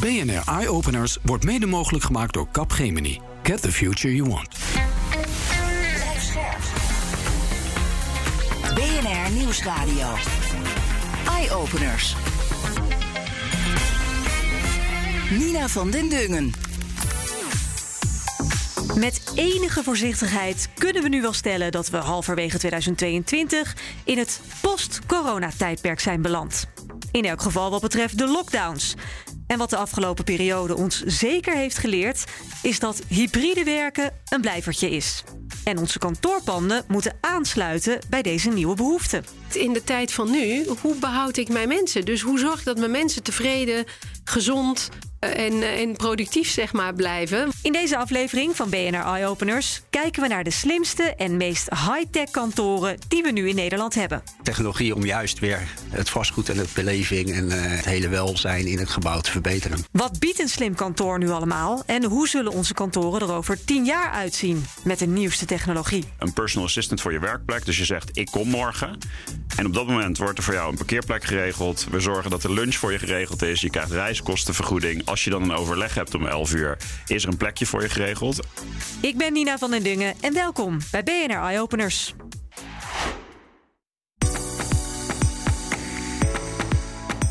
BNR 0.00 0.42
Eye 0.46 0.68
Openers 0.68 1.18
wordt 1.22 1.44
mede 1.44 1.66
mogelijk 1.66 2.04
gemaakt 2.04 2.32
door 2.32 2.48
Capgemini. 2.52 3.20
Get 3.42 3.62
the 3.62 3.72
future 3.72 4.14
you 4.14 4.28
want. 4.28 4.48
BNR 8.74 9.32
Nieuwsradio. 9.32 10.06
Eye 11.28 11.50
Openers. 11.50 12.16
Nina 15.30 15.68
van 15.68 15.90
den 15.90 16.08
Dungen. 16.08 16.52
Met 18.94 19.20
enige 19.34 19.82
voorzichtigheid 19.82 20.68
kunnen 20.74 21.02
we 21.02 21.08
nu 21.08 21.22
wel 21.22 21.32
stellen 21.32 21.72
dat 21.72 21.90
we 21.90 21.96
halverwege 21.96 22.58
2022 22.58 23.76
in 24.04 24.18
het 24.18 24.40
post-corona-tijdperk 24.60 26.00
zijn 26.00 26.22
beland. 26.22 26.68
In 27.10 27.24
elk 27.24 27.42
geval 27.42 27.70
wat 27.70 27.80
betreft 27.80 28.18
de 28.18 28.26
lockdowns. 28.26 28.94
En 29.46 29.58
wat 29.58 29.70
de 29.70 29.76
afgelopen 29.76 30.24
periode 30.24 30.76
ons 30.76 31.02
zeker 31.02 31.56
heeft 31.56 31.78
geleerd, 31.78 32.24
is 32.62 32.78
dat 32.78 33.02
hybride 33.08 33.64
werken 33.64 34.12
een 34.28 34.40
blijvertje 34.40 34.90
is. 34.90 35.24
En 35.64 35.78
onze 35.78 35.98
kantoorpanden 35.98 36.84
moeten 36.88 37.16
aansluiten 37.20 37.98
bij 38.08 38.22
deze 38.22 38.48
nieuwe 38.50 38.74
behoeften. 38.74 39.24
In 39.52 39.72
de 39.72 39.84
tijd 39.84 40.12
van 40.12 40.30
nu, 40.30 40.66
hoe 40.80 40.94
behoud 40.94 41.36
ik 41.36 41.48
mijn 41.48 41.68
mensen? 41.68 42.04
Dus 42.04 42.20
hoe 42.20 42.38
zorg 42.38 42.58
ik 42.58 42.64
dat 42.64 42.78
mijn 42.78 42.90
mensen 42.90 43.22
tevreden, 43.22 43.84
gezond 44.24 44.88
en, 45.34 45.62
en 45.62 45.96
productief 45.96 46.48
zeg 46.48 46.72
maar, 46.72 46.94
blijven? 46.94 47.50
In 47.62 47.72
deze 47.72 47.96
aflevering 47.96 48.56
van 48.56 48.70
BNR 48.70 49.04
Eye 49.04 49.26
Openers 49.26 49.82
kijken 49.90 50.22
we 50.22 50.28
naar 50.28 50.44
de 50.44 50.50
slimste 50.50 51.02
en 51.02 51.36
meest 51.36 51.68
high-tech 51.70 52.30
kantoren 52.30 52.98
die 53.08 53.22
we 53.22 53.30
nu 53.30 53.48
in 53.48 53.54
Nederland 53.54 53.94
hebben. 53.94 54.22
Technologie 54.42 54.94
om 54.94 55.04
juist 55.04 55.38
weer 55.38 55.68
het 55.90 56.10
vastgoed 56.10 56.48
en 56.48 56.56
de 56.56 56.64
beleving 56.74 57.32
en 57.32 57.44
uh, 57.44 57.52
het 57.56 57.84
hele 57.84 58.08
welzijn 58.08 58.66
in 58.66 58.78
het 58.78 58.90
gebouw 58.90 59.20
te 59.20 59.30
verbeteren. 59.30 59.84
Wat 59.90 60.18
biedt 60.18 60.40
een 60.40 60.48
slim 60.48 60.74
kantoor 60.74 61.18
nu 61.18 61.30
allemaal? 61.30 61.82
En 61.86 62.04
hoe 62.04 62.28
zullen 62.28 62.52
onze 62.52 62.74
kantoren 62.74 63.20
er 63.20 63.32
over 63.32 63.64
tien 63.64 63.84
jaar 63.84 64.10
uitzien 64.10 64.64
met 64.84 64.98
de 64.98 65.06
nieuwste 65.06 65.44
technologie? 65.44 66.04
Een 66.18 66.32
personal 66.32 66.66
assistant 66.66 67.00
voor 67.00 67.12
je 67.12 67.18
werkplek. 67.18 67.64
Dus 67.64 67.78
je 67.78 67.84
zegt: 67.84 68.10
Ik 68.12 68.26
kom 68.30 68.48
morgen. 68.48 68.98
En 69.56 69.66
op 69.66 69.74
dat 69.74 69.86
moment 69.86 70.18
wordt 70.18 70.38
er 70.38 70.44
voor 70.44 70.54
jou 70.54 70.70
een 70.70 70.76
parkeerplek 70.76 71.24
geregeld. 71.24 71.86
We 71.90 72.00
zorgen 72.00 72.30
dat 72.30 72.42
de 72.42 72.52
lunch 72.52 72.74
voor 72.74 72.92
je 72.92 72.98
geregeld 72.98 73.42
is. 73.42 73.60
Je 73.60 73.70
krijgt 73.70 73.90
reiskostenvergoeding. 73.90 75.02
Als 75.16 75.24
je 75.24 75.30
dan 75.30 75.42
een 75.42 75.52
overleg 75.52 75.94
hebt 75.94 76.14
om 76.14 76.26
11 76.26 76.54
uur, 76.54 76.78
is 77.06 77.22
er 77.22 77.28
een 77.28 77.36
plekje 77.36 77.66
voor 77.66 77.82
je 77.82 77.88
geregeld. 77.88 78.46
Ik 79.00 79.16
ben 79.16 79.32
Nina 79.32 79.58
van 79.58 79.70
den 79.70 79.82
Dungen 79.82 80.14
en 80.20 80.34
welkom 80.34 80.78
bij 80.90 81.02
BNR 81.02 81.36
Eye 81.36 81.60
Openers. 81.60 82.14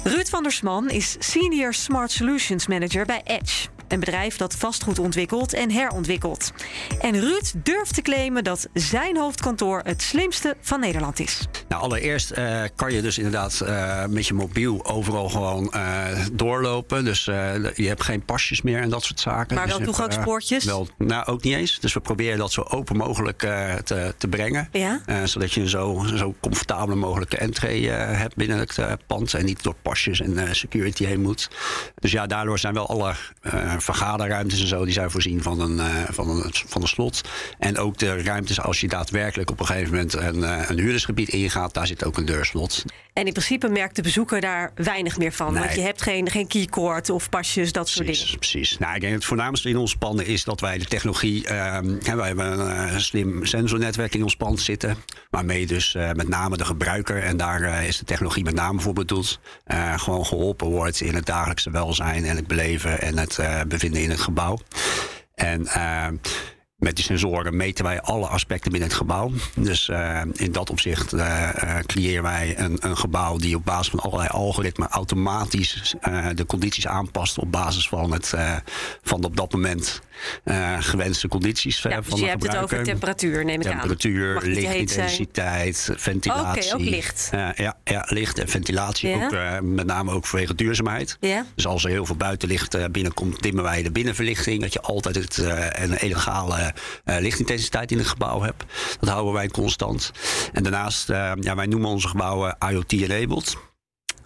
Ruud 0.04 0.30
van 0.30 0.44
der 0.44 0.52
Sman 0.52 0.90
is 0.90 1.16
Senior 1.20 1.74
Smart 1.74 2.12
Solutions 2.12 2.68
Manager 2.68 3.06
bij 3.06 3.22
Edge. 3.24 3.75
Een 3.88 4.00
bedrijf 4.00 4.38
dat 4.38 4.56
vastgoed 4.56 5.00
ontwikkelt 5.00 5.54
en 5.54 5.72
herontwikkelt. 5.72 6.52
En 7.02 7.20
Ruud 7.20 7.54
durft 7.64 7.94
te 7.94 8.02
claimen 8.02 8.44
dat 8.44 8.68
zijn 8.74 9.18
hoofdkantoor 9.18 9.82
het 9.84 10.02
slimste 10.02 10.56
van 10.62 10.80
Nederland 10.80 11.20
is. 11.20 11.48
Nou, 11.68 11.82
allereerst 11.82 12.38
uh, 12.38 12.62
kan 12.76 12.94
je 12.94 13.02
dus 13.02 13.18
inderdaad 13.18 13.62
uh, 13.64 14.06
met 14.06 14.28
je 14.28 14.34
mobiel 14.34 14.86
overal 14.86 15.30
gewoon 15.30 15.74
uh, 15.76 16.08
doorlopen. 16.34 17.06
Dus 17.06 17.24
je 17.76 17.88
hebt 17.88 18.04
geen 18.04 18.26
pasjes 18.26 18.62
meer 18.62 18.82
en 18.82 18.90
dat 18.90 19.04
soort 19.04 19.20
zaken. 19.20 19.56
Maar 19.56 19.66
dus 19.66 19.76
wel 19.78 19.86
toegangspoortjes? 19.86 20.64
wel, 20.64 20.88
nou, 20.98 21.26
ook 21.26 21.44
niet 21.44 21.56
eens. 21.56 21.80
Dus 21.80 21.94
we 21.94 22.00
proberen 22.00 22.38
dat 22.38 22.52
zo 22.52 22.62
open 22.62 22.98
mogelijk 22.98 23.38
te, 23.84 24.14
te, 24.18 24.28
brengen. 24.28 24.70
Ja? 24.72 25.02
zodat 25.24 25.54
je 25.54 25.62
een 25.62 25.68
zo, 25.68 26.06
zo 26.16 26.36
comfortabele 26.42 26.96
mogelijke 26.96 27.38
entree 27.38 27.90
hebt 27.90 28.36
binnen 28.36 28.58
het 28.58 28.80
pand. 29.08 29.34
En 29.34 29.46
niet 29.46 29.64
door 29.64 29.76
pasjes 29.82 30.22
en 30.22 30.56
security 30.56 31.06
heen 31.06 31.22
moet. 31.22 31.50
Dus 31.96 32.12
ja, 32.12 32.28
daardoor 32.28 32.60
zijn 32.60 32.74
wel 32.74 32.88
alle 32.88 33.14
vergaderruimtes 33.82 34.62
en 34.62 34.68
zo, 34.68 34.84
die 34.86 34.94
zijn 34.94 35.12
voorzien 35.12 35.42
van 35.42 35.60
een, 35.60 35.76
uh, 35.78 35.86
van, 36.10 36.30
een, 36.30 36.52
van 36.68 36.82
een 36.82 36.88
slot. 36.88 37.22
En 37.60 37.78
ook 37.78 37.98
de 37.98 38.22
ruimtes 38.22 38.62
als 38.62 38.82
je 38.82 38.88
daadwerkelijk 38.88 39.52
op 39.52 39.60
een 39.60 39.66
gegeven 39.66 39.92
moment 39.92 40.14
een, 40.14 40.38
uh, 40.38 40.70
een 40.70 40.80
huurdersgebied 40.80 41.30
ingaat, 41.30 41.74
daar 41.74 41.88
zit 41.88 42.06
ook 42.06 42.18
een 42.18 42.26
deurslot. 42.26 42.84
En 43.16 43.26
in 43.26 43.32
principe 43.32 43.70
merkt 43.70 43.96
de 43.96 44.02
bezoeker 44.02 44.42
daar 44.42 44.72
weinig 44.76 45.18
meer 45.18 45.32
van. 45.32 45.54
Nee. 45.54 45.64
Want 45.64 45.76
je 45.76 45.82
hebt 45.82 46.02
geen, 46.02 46.30
geen 46.30 46.48
keycord 46.48 47.10
of 47.10 47.30
pasjes, 47.30 47.72
dat 47.72 47.90
soort 47.90 48.08
dingen. 48.08 48.38
Precies. 48.38 48.78
Nou, 48.78 48.96
ik 48.96 49.02
denk 49.02 49.14
het 49.14 49.26
voornaamste 49.26 49.70
in 49.70 49.78
ons 49.78 49.96
panden 49.96 50.26
is 50.26 50.44
dat 50.44 50.60
wij 50.60 50.78
de 50.78 50.86
technologie. 50.86 51.44
Uh, 51.44 51.80
wij 52.16 52.28
hebben 52.28 52.60
een 52.60 52.92
uh, 52.94 52.98
slim 52.98 53.46
sensornetwerk 53.46 54.16
in 54.16 54.24
ons 54.24 54.36
pand 54.36 54.60
zitten. 54.60 54.98
Waarmee 55.30 55.66
dus 55.66 55.94
uh, 55.94 56.12
met 56.12 56.28
name 56.28 56.58
de 56.58 56.66
gebruiker, 56.66 57.24
en 57.24 57.38
daar 57.38 57.86
is 57.86 57.98
de 57.98 58.06
technologie 58.06 58.44
met 58.44 58.54
name 58.54 58.82
voor 58.82 58.94
bedoeld, 58.94 59.40
gewoon 59.96 60.26
geholpen 60.26 60.68
wordt 60.68 61.02
in 61.02 61.16
het 61.16 61.26
dagelijkse 61.26 61.72
welzijn 61.72 62.26
en 62.26 62.36
het 62.36 62.48
beleven 62.48 63.02
en 63.02 63.18
het 63.18 63.40
bevinden 63.68 64.02
in 64.02 64.10
het 64.10 64.20
gebouw. 64.20 64.60
En 65.36 65.68
met 66.86 66.96
die 66.96 67.06
sensoren 67.06 67.56
meten 67.56 67.86
wij 67.86 68.02
alle 68.02 68.28
aspecten 68.28 68.72
binnen 68.72 68.90
het 68.90 68.98
gebouw. 68.98 69.32
Dus 69.56 69.90
uh, 69.90 70.22
in 70.34 70.52
dat 70.52 70.70
opzicht 70.70 71.14
uh, 71.14 71.50
creëren 71.86 72.24
wij 72.24 72.54
een, 72.58 72.78
een, 72.80 72.98
gebouw 72.98 73.38
die 73.38 73.56
op 73.56 73.66
basis 73.66 73.90
van 73.90 74.00
allerlei 74.00 74.30
algoritmen 74.30 74.88
automatisch 74.88 75.96
de 76.36 76.46
condities 76.46 76.88
aanpast 76.88 77.38
op 77.38 77.52
basis 77.52 77.88
van, 77.88 78.12
het, 78.12 78.34
van 79.04 79.22
de 79.22 79.28
op 79.28 79.36
dat 79.36 79.52
moment 79.52 80.02
gewenste 80.80 81.28
condities 81.28 81.82
ja, 81.82 81.90
van 81.90 82.04
dus 82.10 82.20
je 82.20 82.26
hebt 82.26 82.44
het 82.44 82.58
over 82.58 82.84
temperatuur, 82.84 83.46
neem 83.46 83.62
ik 83.62 83.68
temperatuur, 83.68 84.36
aan. 84.36 84.42
Temperatuur, 84.42 84.64
lichtintensiteit, 84.64 85.90
ventilatie. 85.96 86.64
Oké, 86.64 86.74
okay, 86.74 86.86
ook 86.86 86.94
licht. 86.94 87.30
ja, 87.56 87.78
ja, 87.84 88.06
licht 88.10 88.40
en 88.40 88.48
ventilatie. 88.48 89.10
Ja? 89.10 89.26
Ook, 89.26 89.62
met 89.62 89.86
name 89.86 90.12
ook 90.12 90.26
vanwege 90.26 90.56
duurzaamheid. 90.56 91.18
Ja? 91.20 91.46
Dus 91.56 91.68
als 91.68 91.84
er 91.84 91.90
heel 91.90 92.06
veel 92.06 92.16
buitenlicht 92.16 92.92
binnenkomt, 92.92 93.42
dimmen 93.42 93.64
wij 93.64 93.84
de 93.84 93.92
binnenverlichting. 93.92 94.62
Dat 94.62 94.74
je 94.74 94.82
altijd 94.82 95.16
het, 95.16 95.38
een 95.72 95.94
elegale 95.94 96.74
lichtintensiteit 97.06 97.92
in 97.92 97.98
het 97.98 98.08
gebouw 98.08 98.42
hebt. 98.42 98.64
Dat 99.00 99.10
houden 99.10 99.34
wij 99.34 99.48
constant. 99.48 100.12
En 100.54 100.64
daarnaast, 100.64 101.10
uh, 101.10 101.32
ja, 101.40 101.56
wij 101.56 101.66
noemen 101.66 101.90
onze 101.90 102.08
gebouwen 102.08 102.58
IoT-enabled. 102.70 103.56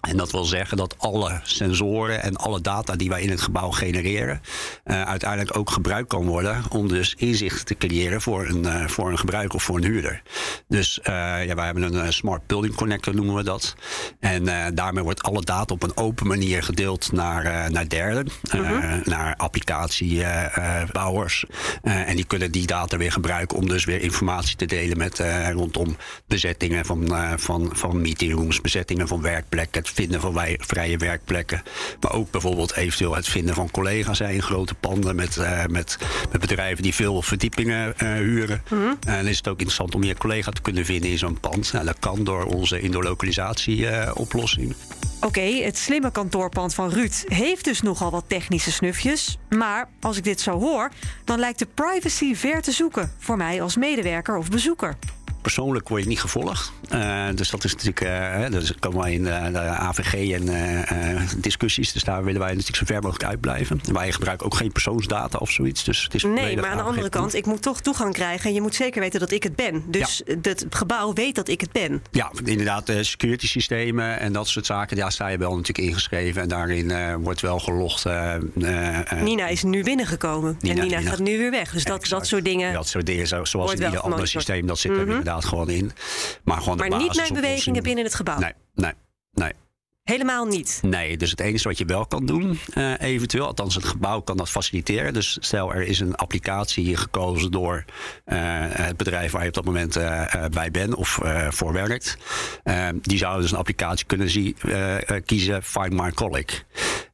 En 0.01 0.17
dat 0.17 0.31
wil 0.31 0.43
zeggen 0.43 0.77
dat 0.77 0.95
alle 0.97 1.39
sensoren 1.43 2.23
en 2.23 2.35
alle 2.35 2.61
data 2.61 2.95
die 2.95 3.09
wij 3.09 3.21
in 3.21 3.29
het 3.29 3.41
gebouw 3.41 3.69
genereren, 3.69 4.41
uh, 4.85 5.01
uiteindelijk 5.01 5.57
ook 5.57 5.69
gebruikt 5.69 6.09
kan 6.09 6.25
worden 6.25 6.63
om 6.69 6.87
dus 6.87 7.13
inzicht 7.17 7.65
te 7.65 7.75
creëren 7.75 8.21
voor 8.21 8.47
een, 8.47 8.63
uh, 8.63 8.87
voor 8.87 9.11
een 9.11 9.17
gebruiker 9.17 9.55
of 9.55 9.63
voor 9.63 9.77
een 9.77 9.83
huurder. 9.83 10.21
Dus 10.67 10.99
uh, 10.99 11.05
ja, 11.45 11.55
wij 11.55 11.65
hebben 11.65 11.95
een 11.95 12.13
smart 12.13 12.47
building 12.47 12.75
connector, 12.75 13.15
noemen 13.15 13.35
we 13.35 13.43
dat. 13.43 13.75
En 14.19 14.75
daarmee 14.75 15.03
wordt 15.03 15.23
alle 15.23 15.41
data 15.41 15.73
op 15.73 15.83
een 15.83 15.97
open 15.97 16.27
manier 16.27 16.63
gedeeld 16.63 17.11
naar, 17.11 17.71
naar 17.71 17.89
derden, 17.89 18.27
-huh. 18.49 19.05
naar 19.05 19.35
applicatiebouwers. 19.35 21.45
en 21.81 22.15
die 22.15 22.25
kunnen 22.25 22.51
die 22.51 22.67
data 22.67 22.97
weer 22.97 23.11
gebruiken 23.11 23.57
om 23.57 23.67
dus 23.67 23.85
weer 23.85 24.01
informatie 24.01 24.55
te 24.55 24.65
delen 24.65 24.97
met 24.97 25.23
rondom 25.51 25.97
bezettingen 26.27 26.85
van, 26.85 27.07
van, 27.37 27.69
van 27.73 28.01
meetingrooms, 28.01 28.61
bezettingen 28.61 29.07
van 29.07 29.21
werkplekken 29.21 29.83
het 29.89 29.97
vinden 29.97 30.21
van 30.21 30.33
wij, 30.33 30.57
vrije 30.61 30.97
werkplekken. 30.97 31.63
Maar 31.99 32.13
ook 32.13 32.31
bijvoorbeeld 32.31 32.75
eventueel 32.75 33.15
het 33.15 33.27
vinden 33.27 33.55
van 33.55 33.71
collega's 33.71 34.19
in 34.19 34.41
grote 34.41 34.73
panden 34.73 35.15
met, 35.15 35.35
uh, 35.37 35.65
met, 35.65 35.97
met 36.31 36.41
bedrijven 36.41 36.83
die 36.83 36.93
veel 36.93 37.21
verdiepingen 37.21 37.93
uh, 38.03 38.13
huren. 38.13 38.63
Mhm. 38.63 38.75
Mm 38.75 38.85
-hmm. 38.85 38.97
En 39.07 39.27
is 39.27 39.37
het 39.37 39.47
ook 39.47 39.57
interessant 39.57 39.95
om 39.95 40.03
je 40.03 40.15
collega 40.15 40.51
te 40.51 40.61
kunnen 40.61 40.85
vinden 40.85 41.09
in 41.09 41.17
zo'n 41.17 41.39
pand. 41.39 41.73
Nou, 41.73 41.85
dat 41.85 41.99
kan 41.99 42.23
door 42.23 42.43
onze 42.43 42.79
indoor-localisatie 42.79 43.77
uh, 43.77 44.11
oplossing. 44.13 44.75
Oké, 45.21 45.27
okay, 45.27 45.63
het 45.63 45.77
slimme 45.77 46.11
kantoorpand 46.11 46.73
van 46.73 46.89
Ruud 46.89 47.23
heeft 47.27 47.63
dus 47.63 47.81
nogal 47.81 48.11
wat 48.11 48.23
technische 48.27 48.71
snufjes. 48.71 49.37
Maar 49.49 49.89
als 49.99 50.17
ik 50.17 50.23
dit 50.23 50.41
zo 50.41 50.59
hoor, 50.59 50.91
dan 51.23 51.39
lijkt 51.39 51.59
de 51.59 51.67
privacy 51.73 52.35
ver 52.35 52.61
te 52.61 52.71
zoeken 52.71 53.11
voor 53.17 53.37
mij 53.37 53.61
als 53.61 53.75
medewerker 53.75 54.37
of 54.37 54.49
bezoeker 54.49 54.97
persoonlijk 55.53 55.89
word 55.89 56.01
je 56.01 56.07
niet 56.07 56.21
gevolgd. 56.21 56.71
Uh, 56.93 57.25
dus 57.35 57.49
dat 57.49 57.63
is 57.63 57.75
natuurlijk, 57.75 58.01
uh, 58.01 58.59
dus 58.59 58.73
komen 58.79 58.99
wij 58.99 59.13
in 59.13 59.23
de, 59.23 59.49
de 59.51 59.59
AVG 59.59 60.31
en 60.31 60.43
uh, 60.43 61.21
discussies. 61.37 61.91
Dus 61.91 62.03
daar 62.03 62.23
willen 62.23 62.39
wij 62.39 62.49
natuurlijk 62.49 62.77
zo 62.77 62.85
ver 62.85 63.01
mogelijk 63.01 63.29
uitblijven. 63.29 63.81
Wij 63.91 64.11
gebruiken 64.11 64.45
ook 64.45 64.55
geen 64.55 64.71
persoonsdata 64.71 65.37
of 65.37 65.51
zoiets. 65.51 65.83
Dus 65.83 66.03
het 66.03 66.13
is 66.13 66.23
nee, 66.23 66.55
maar 66.55 66.69
aan 66.69 66.77
de 66.77 66.83
andere 66.83 67.09
kant, 67.09 67.33
ik 67.33 67.45
moet 67.45 67.61
toch 67.61 67.81
toegang 67.81 68.13
krijgen. 68.13 68.49
En 68.49 68.53
je 68.53 68.61
moet 68.61 68.75
zeker 68.75 69.01
weten 69.01 69.19
dat 69.19 69.31
ik 69.31 69.43
het 69.43 69.55
ben. 69.55 69.83
Dus 69.87 70.21
ja. 70.25 70.35
het 70.41 70.65
gebouw 70.69 71.13
weet 71.13 71.35
dat 71.35 71.47
ik 71.47 71.61
het 71.61 71.71
ben. 71.71 72.03
Ja, 72.11 72.31
inderdaad, 72.43 72.91
security 73.01 73.47
systemen 73.47 74.19
en 74.19 74.33
dat 74.33 74.47
soort 74.47 74.65
zaken. 74.65 74.97
Daar 74.97 75.11
sta 75.11 75.27
je 75.27 75.37
wel 75.37 75.55
natuurlijk 75.55 75.87
ingeschreven. 75.87 76.41
En 76.41 76.47
daarin 76.47 77.17
wordt 77.21 77.41
wel 77.41 77.59
gelogd. 77.59 78.05
Nina 79.21 79.47
is 79.47 79.63
nu 79.63 79.83
binnengekomen. 79.83 80.57
Nina, 80.59 80.75
en 80.75 80.81
Nina, 80.81 80.97
Nina, 80.97 81.09
gaat 81.09 81.19
nu 81.19 81.37
weer 81.37 81.51
weg. 81.51 81.71
Dus 81.71 81.83
dat, 81.83 82.05
dat 82.05 82.27
soort 82.27 82.45
dingen. 82.45 82.73
Dat 82.73 82.87
soort 82.87 83.05
dingen, 83.05 83.27
zoals 83.47 83.73
in 83.73 83.83
ieder 83.83 83.99
ander 83.99 84.27
systeem, 84.27 84.67
dat 84.67 84.79
zit 84.79 84.91
er 84.91 84.97
mm 84.97 85.03
-hmm. 85.03 85.09
inderdaad 85.09 85.38
gewoon 85.45 85.69
in. 85.69 85.91
Maar, 86.43 86.61
gewoon 86.61 86.77
maar 86.77 86.97
niet 86.97 87.15
mijn 87.15 87.33
bewegingen 87.33 87.83
binnen 87.83 88.03
het 88.03 88.15
gebouw? 88.15 88.39
Nee, 88.39 88.53
nee, 88.73 88.93
nee. 89.31 89.51
Helemaal 90.09 90.45
niet? 90.45 90.79
Nee, 90.81 91.17
dus 91.17 91.31
het 91.31 91.39
enige 91.39 91.67
wat 91.67 91.77
je 91.77 91.85
wel 91.85 92.05
kan 92.05 92.25
doen, 92.25 92.59
uh, 92.75 93.01
eventueel, 93.01 93.45
althans 93.45 93.75
het 93.75 93.85
gebouw 93.85 94.21
kan 94.21 94.37
dat 94.37 94.49
faciliteren. 94.49 95.13
Dus 95.13 95.37
stel 95.39 95.73
er 95.73 95.81
is 95.81 95.99
een 95.99 96.15
applicatie 96.15 96.97
gekozen 96.97 97.51
door 97.51 97.85
uh, 98.25 98.35
het 98.69 98.97
bedrijf 98.97 99.31
waar 99.31 99.41
je 99.41 99.47
op 99.47 99.53
dat 99.53 99.65
moment 99.65 99.97
uh, 99.97 100.25
bij 100.51 100.71
bent 100.71 100.95
of 100.95 101.19
voor 101.49 101.73
werkt. 101.73 102.17
die 103.01 103.17
zouden 103.17 103.41
dus 103.41 103.51
een 103.51 103.57
applicatie 103.57 104.05
kunnen 104.05 104.29
zie, 104.29 104.55
kiezen, 105.25 105.63
Find 105.63 105.93
My 105.93 106.11
Colleague. 106.11 106.59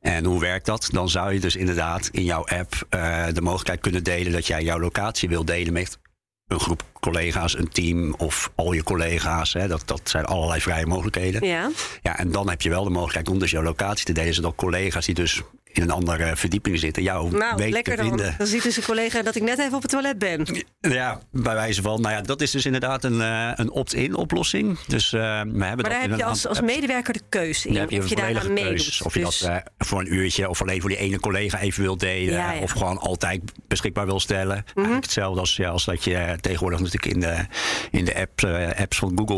En 0.02 0.26
hoe 0.26 0.40
werkt 0.40 0.66
dat? 0.66 0.88
Dan 0.92 1.10
zou 1.10 1.34
je 1.34 1.40
dus 1.40 1.56
inderdaad 1.56 2.10
in 2.12 2.24
jouw 2.24 2.46
app 2.46 2.88
de 3.34 3.42
mogelijkheid 3.42 3.82
kunnen 3.82 4.04
delen 4.04 4.32
dat 4.32 4.48
jij 4.48 4.64
jouw 4.64 4.80
locatie 4.80 5.30
wil 5.30 5.46
delen 5.46 5.74
met 5.74 6.00
een 6.48 6.60
groep 6.60 6.84
collega's, 7.00 7.58
een 7.58 7.70
team 7.70 8.14
of 8.18 8.52
al 8.56 8.74
je 8.74 8.84
collega's. 8.84 9.54
Hè, 9.54 9.68
dat, 9.68 9.84
dat 9.86 10.02
zijn 10.04 10.26
allerlei 10.26 10.62
vrije 10.62 10.86
mogelijkheden. 10.86 11.48
Ja. 11.48 11.70
ja, 12.02 12.18
en 12.18 12.32
dan 12.32 12.50
heb 12.50 12.62
je 12.62 12.70
wel 12.70 12.84
de 12.84 12.90
mogelijkheid 12.90 13.30
om 13.30 13.40
dus 13.40 13.52
jouw 13.52 13.64
locatie 13.64 14.06
te 14.06 14.12
delen, 14.12 14.34
zodat 14.34 14.56
collega's 14.56 15.06
die 15.06 15.16
dus 15.16 15.42
in 15.78 15.84
een 15.84 15.92
andere 15.92 16.36
verdieping 16.36 16.80
zitten, 16.80 17.04
jou 17.04 17.32
nou, 17.32 17.56
weten 17.56 17.74
lekker 17.74 17.96
te 17.96 18.02
vinden. 18.02 18.26
Dan. 18.26 18.36
dan 18.38 18.48
ziet 18.48 18.64
dus 18.64 18.78
een 18.78 18.84
collega 18.84 19.22
dat 19.22 19.36
ik 19.36 19.42
net 19.42 19.60
even 19.60 19.74
op 19.74 19.82
het 19.82 19.92
toilet 19.92 20.20
ben. 20.20 20.48
Ja, 20.80 21.20
bij 21.32 21.54
wijze 21.54 21.82
van. 21.82 22.02
Nou 22.02 22.14
ja, 22.14 22.22
dat 22.22 22.42
is 22.42 22.52
dus 22.52 22.66
inderdaad 22.66 23.04
een, 23.04 23.20
uh, 23.20 23.52
een 23.56 23.72
opt-in 23.72 24.16
oplossing. 24.16 24.80
Dus 24.88 25.12
uh, 25.12 25.22
we 25.22 25.26
hebben 25.26 25.60
maar 25.62 25.76
daar 25.76 26.02
heb 26.02 26.18
je 26.18 26.24
als, 26.24 26.48
als 26.48 26.62
medewerker 26.62 27.14
de 27.14 27.22
keus 27.30 27.66
in. 27.66 27.74
Je 27.74 28.00
of 28.00 28.10
je 28.10 28.16
daar 28.16 28.40
aan 28.40 28.54
meedoet. 28.54 29.02
Of 29.04 29.14
je 29.14 29.24
dus... 29.26 29.40
dat 29.40 29.50
uh, 29.50 29.58
voor 29.78 30.00
een 30.00 30.14
uurtje 30.14 30.50
of 30.50 30.62
alleen 30.62 30.82
voor 30.82 30.90
die 30.90 31.00
ene 31.00 31.20
collega 31.20 31.60
even 31.60 31.82
wil 31.82 31.98
delen. 31.98 32.34
Ja, 32.34 32.52
ja. 32.52 32.62
Of 32.62 32.72
gewoon 32.72 32.98
altijd 32.98 33.42
beschikbaar 33.68 34.06
wil 34.06 34.20
stellen. 34.20 34.66
Mhm. 34.66 34.80
Mm 34.80 34.86
-hmm. 34.86 35.02
Hetzelfde 35.02 35.40
als, 35.40 35.56
ja, 35.56 35.70
als 35.70 35.86
dat 35.86 36.04
je 36.04 36.38
tegenwoordig 36.42 36.80
natuurlijk 36.80 37.14
in 37.14 37.20
de, 37.20 37.46
in 37.92 38.06
de 38.06 38.16
apps, 38.16 38.46
apps 38.80 38.98
van 38.98 39.12
Google 39.16 39.38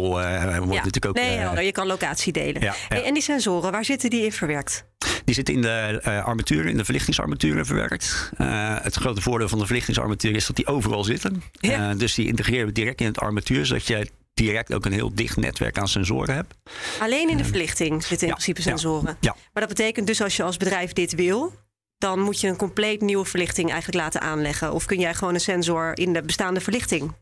wordt 0.57 0.83
natuurlijk 0.83 1.05
ook... 1.05 1.15
Nee, 1.15 1.65
je 1.65 1.71
kan 1.71 1.87
locatie 1.87 2.33
delen. 2.33 2.73
Hey, 2.87 3.03
en 3.03 3.13
die 3.13 3.23
sensoren, 3.23 3.71
waar 3.71 3.85
zitten 3.85 4.09
die 4.09 4.23
in 4.23 4.31
verwerkt? 4.31 4.85
Die 5.27 5.35
zitten 5.35 5.53
in 5.53 5.61
de 5.61 6.01
uh, 6.07 6.25
armatuur, 6.25 6.65
in 6.65 6.77
de 6.77 6.83
verlichtingsarmatuur 6.83 7.65
verwerkt. 7.65 8.31
Uh, 8.37 8.75
het 8.81 8.95
grote 8.95 9.21
voordeel 9.21 9.49
van 9.49 9.59
de 9.59 9.65
verlichtingsarmatuur 9.65 10.35
is 10.35 10.47
dat 10.47 10.55
die 10.55 10.67
overal 10.67 11.03
zitten. 11.03 11.43
Ja. 11.51 11.91
Uh, 11.91 11.99
dus 11.99 12.13
die 12.13 12.27
integreren 12.27 12.65
we 12.65 12.71
direct 12.71 13.01
in 13.01 13.07
het 13.07 13.19
armatuur, 13.19 13.65
zodat 13.65 13.87
je 13.87 14.09
direct 14.33 14.73
ook 14.73 14.85
een 14.85 14.91
heel 14.91 15.15
dicht 15.15 15.37
netwerk 15.37 15.77
aan 15.77 15.87
sensoren 15.87 16.35
hebt. 16.35 16.55
Alleen 16.99 17.29
in 17.29 17.37
de 17.37 17.45
verlichting 17.45 18.03
zitten 18.03 18.27
in 18.27 18.27
ja, 18.27 18.33
principe 18.33 18.61
sensoren. 18.61 19.17
Ja. 19.19 19.35
Maar 19.53 19.67
dat 19.67 19.77
betekent 19.77 20.07
dus 20.07 20.21
als 20.21 20.35
je 20.35 20.43
als 20.43 20.57
bedrijf 20.57 20.93
dit 20.93 21.15
wil, 21.15 21.53
dan 21.97 22.19
moet 22.19 22.41
je 22.41 22.47
een 22.47 22.55
compleet 22.55 23.01
nieuwe 23.01 23.25
verlichting 23.25 23.71
eigenlijk 23.71 24.03
laten 24.03 24.21
aanleggen. 24.21 24.73
Of 24.73 24.85
kun 24.85 24.99
jij 24.99 25.13
gewoon 25.13 25.33
een 25.33 25.39
sensor 25.39 25.97
in 25.97 26.13
de 26.13 26.21
bestaande 26.21 26.61
verlichting 26.61 27.13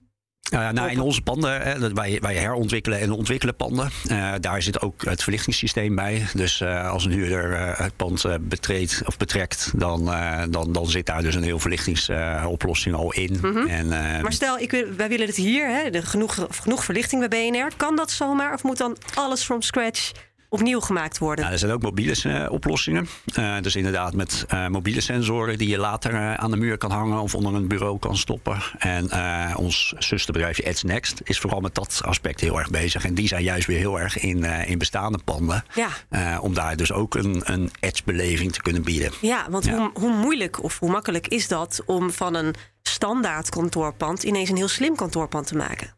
uh, 0.53 0.69
nou, 0.69 0.89
in 0.89 0.99
onze 0.99 1.21
panden, 1.21 1.61
hè, 1.61 1.93
wij, 1.93 2.17
wij 2.21 2.35
herontwikkelen 2.35 2.99
en 2.99 3.11
ontwikkelen 3.11 3.55
panden. 3.55 3.89
Uh, 4.11 4.33
daar 4.39 4.61
zit 4.61 4.81
ook 4.81 5.05
het 5.05 5.23
verlichtingssysteem 5.23 5.95
bij. 5.95 6.25
Dus 6.33 6.61
uh, 6.61 6.89
als 6.89 7.05
een 7.05 7.11
huurder 7.11 7.77
het 7.77 7.95
pand 7.95 8.25
betreedt 8.41 9.01
of 9.05 9.17
betrekt, 9.17 9.71
dan, 9.75 10.05
dan, 10.49 10.71
dan 10.71 10.87
zit 10.87 11.05
daar 11.05 11.21
dus 11.21 11.35
een 11.35 11.43
heel 11.43 11.59
verlichtingsoplossing 11.59 12.95
al 12.95 13.13
in. 13.13 13.37
Mm 13.41 13.53
-hmm. 13.53 13.67
en, 13.67 13.87
maar 14.21 14.33
stel, 14.33 14.59
ik 14.59 14.71
wil, 14.71 14.85
wij 14.97 15.09
willen 15.09 15.27
het 15.27 15.35
hier, 15.35 15.67
hè, 15.67 15.89
de, 15.89 16.01
genoeg, 16.01 16.47
genoeg 16.49 16.83
verlichting 16.83 17.29
bij 17.29 17.51
BNR. 17.51 17.71
Kan 17.77 17.95
dat 17.95 18.11
zomaar 18.11 18.53
of 18.53 18.63
moet 18.63 18.77
dan 18.77 18.97
alles 19.15 19.43
from 19.43 19.61
scratch 19.61 20.11
opnieuw 20.49 20.79
gemaakt 20.79 21.17
worden? 21.17 21.45
Er 21.45 21.59
zijn 21.59 21.71
ook 21.71 21.81
mobiele 21.81 22.15
uh, 22.25 22.51
oplossingen. 22.51 23.07
Uh, 23.39 23.55
dus 23.61 23.75
inderdaad 23.75 24.13
met 24.13 24.45
uh, 24.53 24.67
mobiele 24.67 25.01
sensoren 25.01 25.57
die 25.57 25.69
je 25.69 25.77
later 25.77 26.37
aan 26.37 26.51
de 26.51 26.57
muur 26.57 26.77
kan 26.77 26.91
hangen 26.91 27.19
of 27.19 27.35
onder 27.35 27.53
een 27.53 27.67
bureau 27.67 27.99
kan 27.99 28.17
stoppen. 28.17 28.57
En 28.77 29.09
ons 29.55 29.93
zusterbedrijfje 29.97 30.63
Edge 30.63 30.85
Next 30.85 31.21
is 31.23 31.39
vooral 31.39 31.59
met 31.59 31.75
dat 31.75 32.01
aspect 32.05 32.39
heel 32.39 32.59
erg 32.59 32.69
bezig. 32.69 33.05
En 33.05 33.13
die 33.13 33.27
zijn 33.27 33.43
juist 33.43 33.67
weer 33.67 33.77
heel 33.77 33.99
erg 33.99 34.19
in, 34.19 34.43
in 34.43 34.77
bestaande 34.77 35.19
panden. 35.23 35.63
Ja. 35.73 36.39
om 36.39 36.53
daar 36.53 36.75
dus 36.75 36.91
ook 36.91 37.15
een, 37.15 37.41
een 37.43 37.71
Edge-beleving 37.79 38.51
te 38.53 38.61
kunnen 38.61 38.83
bieden. 38.83 39.11
Ja, 39.21 39.45
want 39.49 39.65
ja. 39.65 39.77
Hoe, 39.77 39.91
hoe 39.93 40.13
moeilijk 40.13 40.63
of 40.63 40.79
hoe 40.79 40.91
makkelijk 40.91 41.27
is 41.27 41.47
dat 41.47 41.81
om 41.85 42.11
van 42.11 42.35
een 42.35 42.53
standaard 42.81 43.49
kantoorpand 43.49 44.23
ineens 44.23 44.49
een 44.49 44.55
heel 44.55 44.67
slim 44.67 44.95
kantoorpand 44.95 45.47
te 45.47 45.55
maken? 45.55 45.93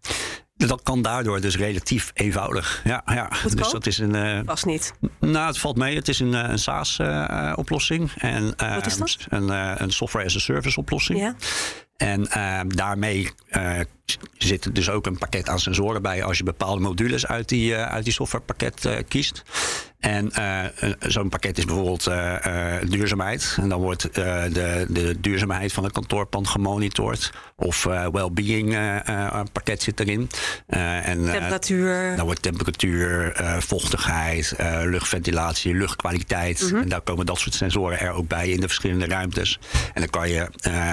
Dat 0.58 0.84
kan 0.84 1.02
daardoor 1.02 1.42
dus 1.42 1.58
relatief 1.58 2.12
eenvoudig. 2.14 2.82
Ja, 2.84 3.02
ja. 3.06 3.30
Goedkoop? 3.32 3.58
Dus 3.58 3.72
dat 3.72 3.86
is 3.86 3.98
een. 3.98 4.16
Uh, 4.16 4.40
Was 4.46 4.64
niet. 4.64 4.94
Nou, 5.20 5.48
het 5.48 5.60
valt 5.60 5.78
mee. 5.78 5.96
Het 5.96 6.08
is 6.08 6.20
een, 6.20 6.34
een 6.34 6.60
SaaS-oplossing. 6.60 8.12
Uh, 8.18 8.34
en 8.36 8.54
uh, 8.64 8.76
Wat 8.76 8.86
is 8.86 8.98
dat? 8.98 9.18
Een, 9.30 9.50
een 9.82 9.92
software 9.92 10.26
as 10.26 10.36
a 10.36 10.40
service 10.40 10.80
oplossing. 10.80 11.20
Ja. 11.20 11.36
En 11.98 12.28
daarmee 12.68 13.30
zit 14.38 14.76
dus 14.76 14.90
ook 14.90 15.06
een 15.06 15.18
pakket 15.18 15.50
aan 15.50 15.60
sensoren 15.60 16.02
bij 16.02 16.24
als 16.24 16.38
je 16.38 16.44
bepaalde 16.44 16.82
modules 16.82 17.28
uit 17.28 17.50
die, 17.50 17.76
uit 17.76 18.04
die 18.04 18.14
softwarepakket 18.14 19.04
kiest. 19.08 19.44
En 20.00 20.32
uh, 20.40 20.64
zo'n 21.00 21.30
pakket 21.30 21.58
is 21.58 21.66
bijvoorbeeld 21.66 22.08
uh, 22.08 22.76
duurzaamheid. 22.90 23.58
En 23.60 23.70
dan 23.70 23.82
wordt 23.82 24.02
de, 24.14 24.86
de 24.90 25.16
duurzaamheid 25.20 25.74
van 25.74 25.84
het 25.84 25.94
kantoorpand 25.94 26.48
gemonitord. 26.48 27.34
Of 27.56 27.84
well-being 27.84 28.78
pakket 29.52 29.82
zit 29.82 30.00
erin. 30.00 30.30
en, 30.68 31.26
temperatuur. 31.26 32.16
Dan 32.16 32.26
wordt 32.26 32.42
temperatuur, 32.42 33.36
vochtigheid, 33.60 34.54
luchtventilatie, 34.84 35.74
luchtkwaliteit. 35.74 36.62
Mhm. 36.62 36.66
Mm 36.66 36.74
-hmm. 36.74 36.82
En 36.82 36.90
daar 36.90 37.02
komen 37.02 37.26
dat 37.26 37.40
soort 37.40 37.56
sensoren 37.56 38.00
er 38.00 38.12
ook 38.12 38.28
bij 38.28 38.50
in 38.50 38.60
de 38.60 38.68
verschillende 38.68 39.06
ruimtes. 39.06 39.60
En 39.94 40.02
dan 40.02 40.10
kan 40.10 40.30
je 40.30 40.50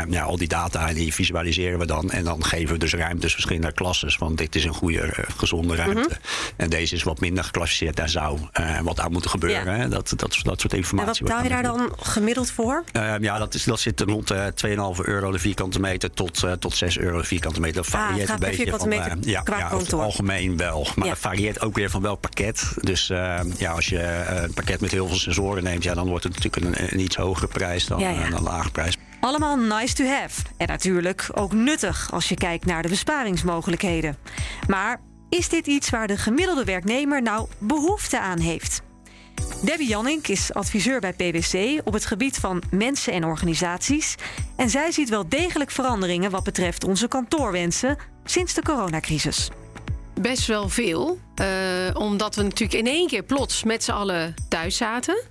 ja, 0.09 0.23
al 0.23 0.37
die 0.37 0.49
data, 0.49 0.93
die 0.93 1.15
visualiseren 1.15 1.79
we 1.79 1.87
dan. 1.87 2.11
En 2.11 2.25
dan 2.25 2.45
geven 2.45 2.73
we 2.73 2.79
dus 2.79 2.95
ruimtes, 2.95 3.33
verschillende 3.33 3.73
klasses. 3.73 4.19
Want 4.19 4.39
dit 4.39 4.55
is 4.55 4.65
een 4.65 4.75
goede, 4.75 5.15
gezonde 5.37 5.75
ruimte. 5.75 5.99
Mhm. 5.99 6.09
Mm 6.09 6.17
-hmm. 6.21 6.55
En 6.57 6.71
deze 6.71 6.95
is 6.95 7.03
wat 7.03 7.21
minder 7.21 7.45
geclassificeerd. 7.45 7.97
Daar 7.97 8.09
zou 8.09 8.39
wat 8.83 8.94
aan 9.00 9.12
moeten 9.12 9.31
gebeuren. 9.31 9.76
Ja. 9.76 9.79
Hè? 9.79 9.88
Dat, 9.88 10.12
dat, 10.17 10.38
dat 10.43 10.61
soort 10.61 10.73
informatie. 10.73 11.26
En 11.26 11.32
wat 11.32 11.43
betaal 11.43 11.43
je 11.43 11.49
daar 11.49 11.76
dan 11.76 11.93
gemiddeld 11.99 12.50
voor? 12.50 12.85
Uh, 12.96 13.14
ja, 13.20 13.38
dat, 13.38 13.55
is, 13.55 13.64
dat 13.64 13.81
zit 13.81 14.00
rond 14.00 14.32
uh, 14.32 14.46
2,5 14.67 15.05
euro 15.05 15.31
de 15.31 15.38
vierkante 15.38 15.81
meter 15.81 16.11
tot, 16.11 16.43
uh, 16.44 16.52
tot 16.52 16.76
6 16.76 16.99
euro 16.99 17.19
de 17.19 17.25
vierkante 17.25 17.61
meter. 17.61 17.76
Dat 17.76 17.87
varieert 17.87 18.29
ah, 18.29 18.35
een 18.35 18.41
beetje 18.41 18.70
van. 18.79 18.88
Meter 18.88 19.17
ja, 19.20 19.41
qua 19.41 19.58
ja, 19.58 19.70
over 19.70 19.79
het 19.79 19.93
algemeen 19.93 20.56
wel. 20.56 20.87
Maar 20.96 21.08
het 21.08 21.19
varieert 21.19 21.61
ook 21.61 21.75
weer 21.75 21.91
van 21.91 22.02
welk 22.02 22.20
pakket. 22.20 22.73
Dus 22.81 23.06
ja, 23.58 23.73
als 23.73 23.88
je 23.88 24.02
een 24.29 24.55
pakket 24.55 24.81
met 24.81 24.91
heel 24.91 25.08
veel 25.08 25.17
sensoren 25.17 25.62
neemt, 25.62 25.82
ja, 25.82 25.94
dan 25.94 26.08
wordt 26.08 26.25
het 26.25 26.35
natuurlijk 26.43 26.79
een, 26.79 26.93
een 26.93 27.00
iets 27.00 27.17
hogere 27.17 27.47
prijs 27.47 27.87
dan, 27.87 27.99
ja, 27.99 28.11
ja. 28.11 28.23
dan 28.23 28.32
een 28.32 28.43
lage 28.43 28.70
prijs. 28.70 28.97
Allemaal 29.20 29.56
nice 29.56 29.94
to 29.94 30.05
have. 30.05 30.40
En 30.56 30.67
natuurlijk 30.67 31.29
ook 31.32 31.52
nuttig 31.52 32.12
als 32.12 32.29
je 32.29 32.35
kijkt 32.35 32.67
naar 32.67 32.82
de 32.82 32.88
besparingsmogelijkheden. 32.88 34.17
Maar 34.69 35.00
is 35.29 35.49
dit 35.49 35.67
iets 35.67 35.90
waar 35.90 36.06
de 36.06 36.17
gemiddelde 36.17 36.64
werknemer 36.64 37.23
nou 37.23 37.49
behoefte 37.58 38.20
aan 38.20 38.38
heeft? 38.38 38.82
Debbie 39.65 39.89
Jannink 39.89 40.29
is 40.29 40.53
adviseur 40.53 41.01
bij 41.01 41.13
PwC 41.13 41.81
op 41.85 41.93
het 41.93 42.07
gebied 42.07 42.37
van 42.37 42.63
mensen 42.71 43.13
en 43.13 43.25
organisaties. 43.25 44.15
En 44.57 44.71
zij 44.71 44.93
ziet 44.93 45.09
wel 45.09 45.29
degelijk 45.29 45.71
veranderingen 45.71 46.31
wat 46.31 46.45
betreft 46.45 46.85
onze 46.85 47.09
kantoorwensen 47.09 47.97
sinds 48.25 48.55
de 48.55 48.63
coronacrisis. 48.63 49.49
Best 50.21 50.47
wel 50.47 50.69
veel. 50.69 51.19
Uh, 51.41 51.47
omdat 51.93 52.35
we 52.35 52.43
natuurlijk 52.43 52.79
in 52.79 52.87
één 52.87 53.07
keer 53.07 53.23
plots 53.23 53.63
met 53.63 53.85
z'n 53.85 53.91
allen 53.91 54.35
thuis 54.49 54.77
zaten. 54.77 55.23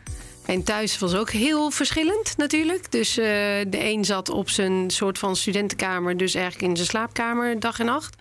En 0.46 0.64
thuis 0.64 1.00
was 1.00 1.16
ook 1.16 1.30
heel 1.30 1.72
verschillend 1.72 2.38
natuurlijk. 2.38 2.92
Dus 2.92 3.18
uh, 3.18 3.26
de 3.68 3.68
een 3.84 4.06
zat 4.06 4.30
op 4.30 4.50
zijn 4.50 4.90
soort 4.90 5.18
van 5.20 5.36
studentenkamer, 5.36 6.18
dus 6.18 6.34
eigenlijk 6.34 6.68
in 6.68 6.76
zijn 6.76 6.88
slaapkamer 6.88 7.60
dag 7.60 7.80
en 7.80 7.86
nacht. 7.86 8.16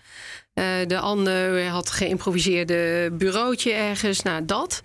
Uh, 0.54 0.64
de 0.86 0.98
ander 0.98 1.66
had 1.66 1.90
geïmproviseerde 1.90 3.10
bureautje 3.12 3.72
ergens, 3.72 4.22
nou 4.22 4.44
dat. 4.44 4.80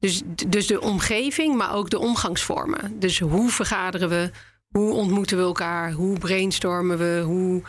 Dus, 0.00 0.22
dus 0.48 0.66
de 0.66 0.80
omgeving, 0.80 1.56
maar 1.56 1.74
ook 1.74 1.90
de 1.90 1.98
omgangsvormen. 1.98 2.98
Dus 2.98 3.18
hoe 3.18 3.50
vergaderen 3.50 4.08
we? 4.08 4.30
Hoe 4.68 4.92
ontmoeten 4.92 5.36
we 5.36 5.42
elkaar? 5.42 5.92
Hoe 5.92 6.18
brainstormen 6.18 6.98
we? 6.98 7.22
Hoe 7.24 7.62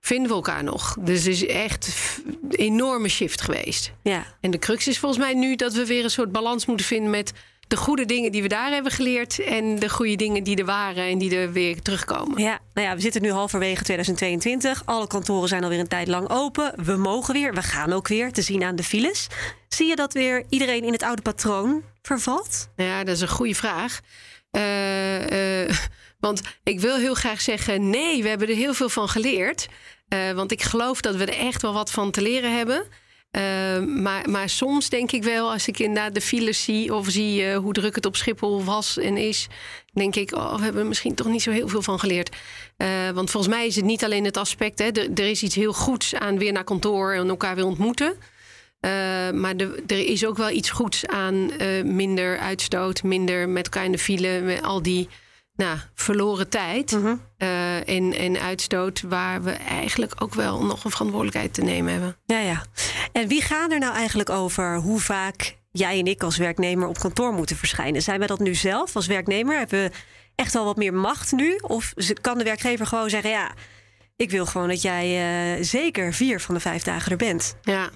vinden 0.00 0.28
we 0.28 0.34
elkaar 0.34 0.64
nog? 0.64 0.96
Dus 1.00 1.18
het 1.18 1.34
is 1.34 1.46
echt 1.46 2.18
een 2.24 2.50
enorme 2.50 3.08
shift 3.08 3.40
geweest. 3.40 3.92
Ja. 4.02 4.26
En 4.40 4.50
de 4.50 4.58
crux 4.58 4.88
is 4.88 4.98
volgens 4.98 5.20
mij 5.20 5.34
nu 5.34 5.56
dat 5.56 5.72
we 5.72 5.86
weer 5.86 6.04
een 6.04 6.10
soort 6.10 6.32
balans 6.32 6.66
moeten 6.66 6.86
vinden 6.86 7.10
met 7.10 7.32
de 7.70 7.76
goede 7.76 8.04
dingen 8.04 8.32
die 8.32 8.42
we 8.42 8.48
daar 8.48 8.70
hebben 8.70 8.92
geleerd 8.92 9.38
en 9.38 9.78
de 9.78 9.88
goede 9.88 10.16
dingen 10.16 10.42
die 10.42 10.56
er 10.56 10.64
waren 10.64 11.04
en 11.04 11.18
die 11.18 11.36
er 11.36 11.52
weer 11.52 11.82
terugkomen. 11.82 12.42
Ja, 12.42 12.58
nou 12.74 12.86
ja, 12.86 12.94
we 12.94 13.00
zitten 13.00 13.22
nu 13.22 13.32
halverwege 13.32 13.82
2022. 13.82 14.82
Alle 14.84 15.06
kantoren 15.06 15.48
zijn 15.48 15.62
alweer 15.62 15.78
een 15.78 15.88
tijd 15.88 16.08
lang 16.08 16.30
open. 16.30 16.72
We 16.84 16.96
mogen 16.96 17.34
weer, 17.34 17.54
we 17.54 17.62
gaan 17.62 17.92
ook 17.92 18.08
weer 18.08 18.32
te 18.32 18.42
zien 18.42 18.62
aan 18.64 18.76
de 18.76 18.82
files. 18.82 19.26
Zie 19.68 19.86
je 19.86 19.96
dat 19.96 20.12
weer 20.12 20.44
iedereen 20.48 20.84
in 20.84 20.92
het 20.92 21.02
oude 21.02 21.22
patroon 21.22 21.82
vervalt? 22.02 22.68
Ja, 22.76 23.04
dat 23.04 23.14
is 23.14 23.20
een 23.20 23.28
goede 23.28 23.54
vraag. 23.54 24.00
Uh, 24.52 25.64
uh, 25.64 25.76
want 26.26 26.40
ik 26.62 26.80
wil 26.80 26.96
heel 26.96 27.14
graag 27.14 27.40
zeggen: 27.40 27.90
nee, 27.90 28.22
we 28.22 28.28
hebben 28.28 28.48
er 28.48 28.54
heel 28.54 28.74
veel 28.74 28.88
van 28.88 29.08
geleerd. 29.08 29.68
Uh, 30.08 30.32
want 30.32 30.52
ik 30.52 30.62
geloof 30.62 31.00
dat 31.00 31.16
we 31.16 31.24
er 31.24 31.46
echt 31.46 31.62
wel 31.62 31.72
wat 31.72 31.90
van 31.90 32.10
te 32.10 32.22
leren 32.22 32.56
hebben. 32.56 32.84
Uh, 33.36 33.78
maar, 33.84 34.30
maar 34.30 34.48
soms 34.48 34.88
denk 34.88 35.12
ik 35.12 35.22
wel, 35.22 35.52
als 35.52 35.68
ik 35.68 35.78
inderdaad 35.78 36.14
de 36.14 36.20
files 36.20 36.64
zie 36.64 36.94
of 36.94 37.08
zie 37.08 37.42
uh, 37.42 37.56
hoe 37.56 37.72
druk 37.72 37.94
het 37.94 38.06
op 38.06 38.16
Schiphol 38.16 38.64
was 38.64 38.98
en 38.98 39.16
is, 39.16 39.46
denk 39.92 40.16
ik, 40.16 40.34
oh, 40.34 40.56
we 40.56 40.62
hebben 40.62 40.82
er 40.82 40.88
misschien 40.88 41.14
toch 41.14 41.26
niet 41.26 41.42
zo 41.42 41.50
heel 41.50 41.68
veel 41.68 41.82
van 41.82 41.98
geleerd. 41.98 42.36
Uh, 42.76 43.10
want 43.10 43.30
volgens 43.30 43.54
mij 43.54 43.66
is 43.66 43.76
het 43.76 43.84
niet 43.84 44.04
alleen 44.04 44.24
het 44.24 44.36
aspect, 44.36 44.78
hè, 44.78 44.90
er, 44.90 45.28
is 45.28 45.42
iets 45.42 45.54
heel 45.54 45.72
goeds 45.72 46.14
aan 46.14 46.38
weer 46.38 46.52
naar 46.52 46.64
kantoor 46.64 47.12
en 47.12 47.28
elkaar 47.28 47.54
weer 47.54 47.64
ontmoeten. 47.64 48.14
maar 49.34 49.56
de, 49.56 49.82
er 49.86 50.06
is 50.06 50.26
ook 50.26 50.36
wel 50.36 50.50
iets 50.50 50.70
goeds 50.70 51.06
aan 51.06 51.50
minder 51.84 52.38
uitstoot, 52.38 53.02
minder 53.02 53.48
met 53.48 53.64
elkaar 53.64 53.84
in 53.84 53.92
de 53.92 53.98
file, 53.98 54.40
met 54.40 54.62
al 54.62 54.82
die 54.82 55.08
nou, 55.60 55.78
verloren 55.94 56.48
tijd 56.48 56.92
Mhm. 56.92 57.14
uh, 57.38 57.88
en, 57.88 58.12
en 58.12 58.40
uitstoot, 58.40 59.02
waar 59.08 59.42
we 59.42 59.50
eigenlijk 59.50 60.12
ook 60.18 60.34
wel 60.34 60.64
nog 60.64 60.84
een 60.84 60.90
verantwoordelijkheid 60.90 61.54
te 61.54 61.62
nemen 61.62 61.92
hebben. 61.92 62.16
Ja, 62.26 62.38
ja. 62.38 62.62
En 63.12 63.28
wie 63.28 63.42
gaan 63.42 63.72
er 63.72 63.78
nou 63.78 63.94
eigenlijk 63.94 64.30
over 64.30 64.76
hoe 64.76 65.00
vaak 65.00 65.56
jij 65.72 65.98
en 65.98 66.06
ik 66.06 66.22
als 66.22 66.36
werknemer 66.36 66.88
op 66.88 66.98
kantoor 66.98 67.32
moeten 67.32 67.56
verschijnen. 67.56 68.02
Zijn 68.02 68.18
wij 68.18 68.26
dat 68.26 68.38
nu 68.38 68.54
zelf 68.54 68.96
als 68.96 69.06
werknemer? 69.06 69.58
Hebben 69.58 69.82
we 69.82 69.90
echt 70.34 70.54
al 70.54 70.64
wat 70.64 70.76
meer 70.76 70.94
macht 70.94 71.32
nu? 71.32 71.56
Of 71.56 71.92
kan 72.20 72.38
de 72.38 72.44
werkgever 72.44 72.86
gewoon 72.86 73.10
zeggen: 73.10 73.30
ja, 73.30 73.50
ik 74.16 74.30
wil 74.30 74.46
gewoon 74.46 74.68
dat 74.68 74.82
jij 74.82 75.56
uh, 75.58 75.64
zeker 75.64 76.12
vier 76.14 76.40
van 76.40 76.54
de 76.54 76.60
vijf 76.60 76.82
dagen 76.82 77.10
er 77.10 77.16
bent? 77.16 77.56
Ja. 77.62 77.90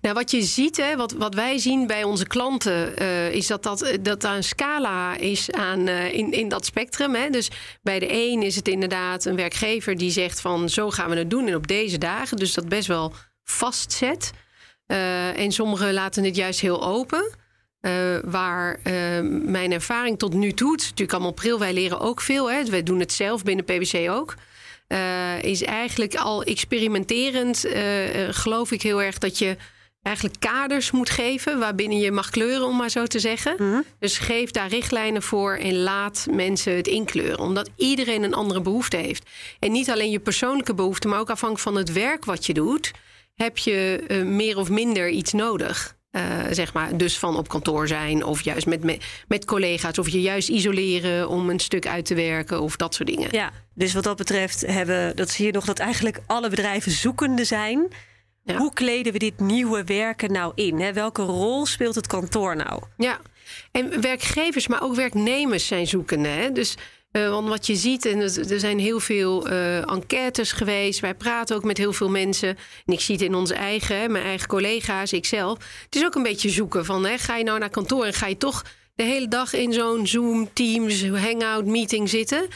Nou, 0.00 0.14
wat 0.14 0.30
je 0.30 0.42
ziet, 0.42 0.76
hè, 0.76 0.96
wat, 0.96 1.12
wat 1.12 1.34
wij 1.34 1.58
zien 1.58 1.86
bij 1.86 2.04
onze 2.04 2.26
klanten, 2.26 3.02
uh, 3.02 3.30
is 3.30 3.46
dat, 3.46 3.62
dat, 3.62 3.98
dat 4.00 4.20
daar 4.20 4.36
een 4.36 4.44
scala 4.44 5.16
is 5.16 5.50
aan, 5.50 5.86
uh, 5.88 6.14
in, 6.14 6.32
in 6.32 6.48
dat 6.48 6.64
spectrum. 6.64 7.14
Hè. 7.14 7.30
Dus 7.30 7.50
bij 7.82 7.98
de 7.98 8.12
een 8.12 8.42
is 8.42 8.56
het 8.56 8.68
inderdaad 8.68 9.24
een 9.24 9.36
werkgever 9.36 9.96
die 9.96 10.10
zegt 10.10 10.40
van 10.40 10.68
zo 10.68 10.90
gaan 10.90 11.10
we 11.10 11.16
het 11.16 11.30
doen 11.30 11.48
en 11.48 11.54
op 11.54 11.66
deze 11.66 11.98
dagen. 11.98 12.36
Dus 12.36 12.54
dat 12.54 12.68
best 12.68 12.88
wel 12.88 13.12
vastzet. 13.44 14.32
Uh, 14.86 15.38
en 15.38 15.52
sommigen 15.52 15.92
laten 15.92 16.24
het 16.24 16.36
juist 16.36 16.60
heel 16.60 16.84
open. 16.84 17.42
waar 18.24 18.80
mijn 19.22 19.72
ervaring 19.72 20.18
tot 20.18 20.34
nu 20.34 20.52
toe, 20.52 20.70
natuurlijk 20.70 21.12
allemaal 21.12 21.32
pril, 21.32 21.58
wij 21.58 21.72
leren 21.72 22.00
ook 22.00 22.20
veel. 22.20 22.50
Hè. 22.50 22.64
Wij 22.64 22.82
doen 22.82 23.00
het 23.00 23.12
zelf 23.12 23.42
binnen 23.42 23.64
PwC 23.64 24.10
ook. 24.10 24.34
Uh, 24.88 25.42
is 25.42 25.62
eigenlijk 25.62 26.14
al 26.14 26.42
experimenterend, 26.42 27.66
uh, 27.66 27.74
geloof 28.30 28.72
ik 28.72 28.82
heel 28.82 29.02
erg 29.02 29.18
dat 29.18 29.38
je 29.38 29.56
eigenlijk 30.04 30.40
kaders 30.40 30.90
moet 30.90 31.10
geven 31.10 31.58
waarbinnen 31.58 31.98
je 31.98 32.10
mag 32.10 32.30
kleuren, 32.30 32.66
om 32.66 32.76
maar 32.76 32.90
zo 32.90 33.06
te 33.06 33.18
zeggen. 33.18 33.54
Mm 33.58 33.72
-hmm. 33.72 33.84
Dus 33.98 34.18
geef 34.18 34.50
daar 34.50 34.68
richtlijnen 34.68 35.22
voor 35.22 35.54
en 35.56 35.82
laat 35.82 36.26
mensen 36.30 36.76
het 36.76 36.86
inkleuren. 36.86 37.38
Omdat 37.38 37.70
iedereen 37.76 38.22
een 38.22 38.34
andere 38.34 38.60
behoefte 38.60 38.96
heeft. 38.96 39.30
En 39.58 39.72
niet 39.72 39.90
alleen 39.90 40.10
je 40.10 40.20
persoonlijke 40.20 40.74
behoefte, 40.74 41.08
maar 41.08 41.20
ook 41.20 41.30
afhankelijk 41.30 41.68
van 41.68 41.76
het 41.76 41.92
werk 41.92 42.24
wat 42.24 42.46
je 42.46 42.54
doet, 42.54 42.90
heb 43.34 43.58
je 43.58 44.04
uh, 44.08 44.22
meer 44.22 44.58
of 44.58 44.70
minder 44.70 45.08
iets 45.08 45.32
nodig. 45.32 45.96
Uh, 46.16 46.22
zeg 46.50 46.72
maar, 46.72 46.96
dus 46.96 47.18
van 47.18 47.36
op 47.36 47.48
kantoor 47.48 47.88
zijn 47.88 48.24
of 48.24 48.42
juist 48.42 48.66
met, 48.66 48.84
met, 48.84 49.04
met, 49.28 49.44
collega's. 49.44 49.98
Of 49.98 50.08
je 50.08 50.20
juist 50.20 50.48
isoleren 50.48 51.28
om 51.28 51.50
een 51.50 51.60
stuk 51.60 51.86
uit 51.86 52.04
te 52.04 52.14
werken 52.14 52.60
of 52.60 52.76
dat 52.76 52.94
soort 52.94 53.08
dingen. 53.08 53.28
Ja, 53.30 53.50
dus 53.74 53.94
wat 53.94 54.04
dat 54.04 54.16
betreft 54.16 54.60
hebben, 54.66 55.16
dat 55.16 55.30
zie 55.30 55.46
je 55.46 55.52
nog 55.52 55.64
dat 55.64 55.78
eigenlijk 55.78 56.20
alle 56.26 56.48
bedrijven 56.48 56.92
zoekende 56.92 57.44
zijn. 57.44 57.88
Ja. 58.44 58.56
Hoe 58.56 58.72
kleden 58.72 59.12
we 59.12 59.18
dit 59.18 59.40
nieuwe 59.40 59.84
werken 59.84 60.32
nou 60.32 60.52
in? 60.54 60.80
Hè? 60.80 60.92
Welke 60.92 61.22
rol 61.22 61.66
speelt 61.66 61.94
het 61.94 62.06
kantoor 62.06 62.56
nou? 62.56 62.82
Ja, 62.96 63.20
en 63.70 64.00
werkgevers, 64.00 64.66
maar 64.66 64.82
ook 64.82 64.94
werknemers 64.94 65.66
zijn 65.66 65.86
zoekende. 65.86 66.28
Hè? 66.28 66.52
Dus 66.52 66.76
uh, 67.16 67.28
want 67.28 67.48
wat 67.48 67.66
je 67.66 67.76
ziet, 67.76 68.06
en 68.06 68.20
er 68.20 68.60
zijn 68.60 68.78
heel 68.78 69.00
veel 69.00 69.50
uh, 69.50 69.90
enquêtes 69.90 70.52
geweest. 70.52 71.00
Wij 71.00 71.14
praten 71.14 71.56
ook 71.56 71.64
met 71.64 71.78
heel 71.78 71.92
veel 71.92 72.10
mensen. 72.10 72.48
En 72.86 72.92
ik 72.92 73.00
zie 73.00 73.14
het 73.14 73.24
in 73.24 73.34
onze 73.34 73.54
eigen, 73.54 74.12
mijn 74.12 74.24
eigen 74.24 74.48
collega's, 74.48 75.12
ikzelf. 75.12 75.58
Het 75.84 75.94
is 75.94 76.04
ook 76.04 76.14
een 76.14 76.22
beetje 76.22 76.50
zoeken 76.50 76.84
van, 76.84 77.06
hè, 77.06 77.18
ga 77.18 77.36
je 77.36 77.44
nou 77.44 77.58
naar 77.58 77.70
kantoor 77.70 78.04
en 78.04 78.12
ga 78.12 78.26
je 78.26 78.36
toch 78.36 78.64
de 78.94 79.02
hele 79.02 79.28
dag 79.28 79.52
in 79.52 79.72
zo'n 79.72 80.06
Zoom, 80.06 80.50
Teams, 80.52 81.08
Hangout 81.08 81.66
meeting 81.66 82.08
zitten? 82.08 82.48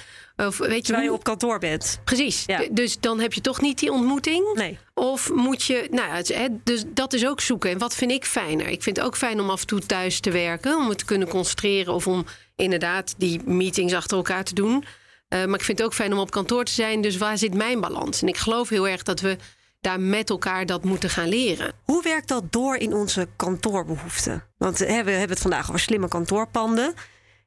Of 0.46 0.58
weet 0.58 0.76
je 0.76 0.82
Terwijl 0.82 1.04
je 1.04 1.12
op 1.12 1.24
kantoor 1.24 1.58
bent. 1.58 2.00
Precies. 2.04 2.44
Ja. 2.46 2.62
Dus 2.70 3.00
dan 3.00 3.20
heb 3.20 3.32
je 3.32 3.40
toch 3.40 3.60
niet 3.60 3.78
die 3.78 3.92
ontmoeting. 3.92 4.54
Nee. 4.54 4.78
Of 4.94 5.32
moet 5.32 5.62
je. 5.62 5.88
Nou, 5.90 6.10
het, 6.10 6.50
dus 6.64 6.84
dat 6.86 7.12
is 7.12 7.26
ook 7.26 7.40
zoeken. 7.40 7.70
En 7.70 7.78
wat 7.78 7.94
vind 7.94 8.10
ik 8.10 8.24
fijner? 8.24 8.68
Ik 8.68 8.82
vind 8.82 8.96
het 8.96 9.06
ook 9.06 9.16
fijn 9.16 9.40
om 9.40 9.50
af 9.50 9.60
en 9.60 9.66
toe 9.66 9.80
thuis 9.80 10.20
te 10.20 10.30
werken. 10.30 10.76
Om 10.76 10.88
het 10.88 10.98
te 10.98 11.04
kunnen 11.04 11.28
concentreren. 11.28 11.94
Of 11.94 12.06
om 12.06 12.24
inderdaad 12.58 13.14
die 13.18 13.42
meetings 13.44 13.92
achter 13.92 14.16
elkaar 14.16 14.44
te 14.44 14.54
doen. 14.54 14.74
Uh, 14.74 15.44
maar 15.44 15.58
ik 15.58 15.64
vind 15.64 15.78
het 15.78 15.86
ook 15.86 15.94
fijn 15.94 16.12
om 16.12 16.18
op 16.18 16.30
kantoor 16.30 16.64
te 16.64 16.72
zijn. 16.72 17.00
Dus 17.00 17.16
waar 17.16 17.38
zit 17.38 17.54
mijn 17.54 17.80
balans? 17.80 18.22
En 18.22 18.28
ik 18.28 18.36
geloof 18.36 18.68
heel 18.68 18.88
erg 18.88 19.02
dat 19.02 19.20
we 19.20 19.36
daar 19.80 20.00
met 20.00 20.30
elkaar 20.30 20.66
dat 20.66 20.84
moeten 20.84 21.10
gaan 21.10 21.28
leren. 21.28 21.72
Hoe 21.84 22.02
werkt 22.02 22.28
dat 22.28 22.52
door 22.52 22.76
in 22.76 22.94
onze 22.94 23.28
kantoorbehoeften? 23.36 24.44
Want 24.56 24.78
hè, 24.78 25.04
we 25.04 25.10
hebben 25.10 25.30
het 25.30 25.40
vandaag 25.40 25.68
over 25.68 25.80
slimme 25.80 26.08
kantoorpanden. 26.08 26.94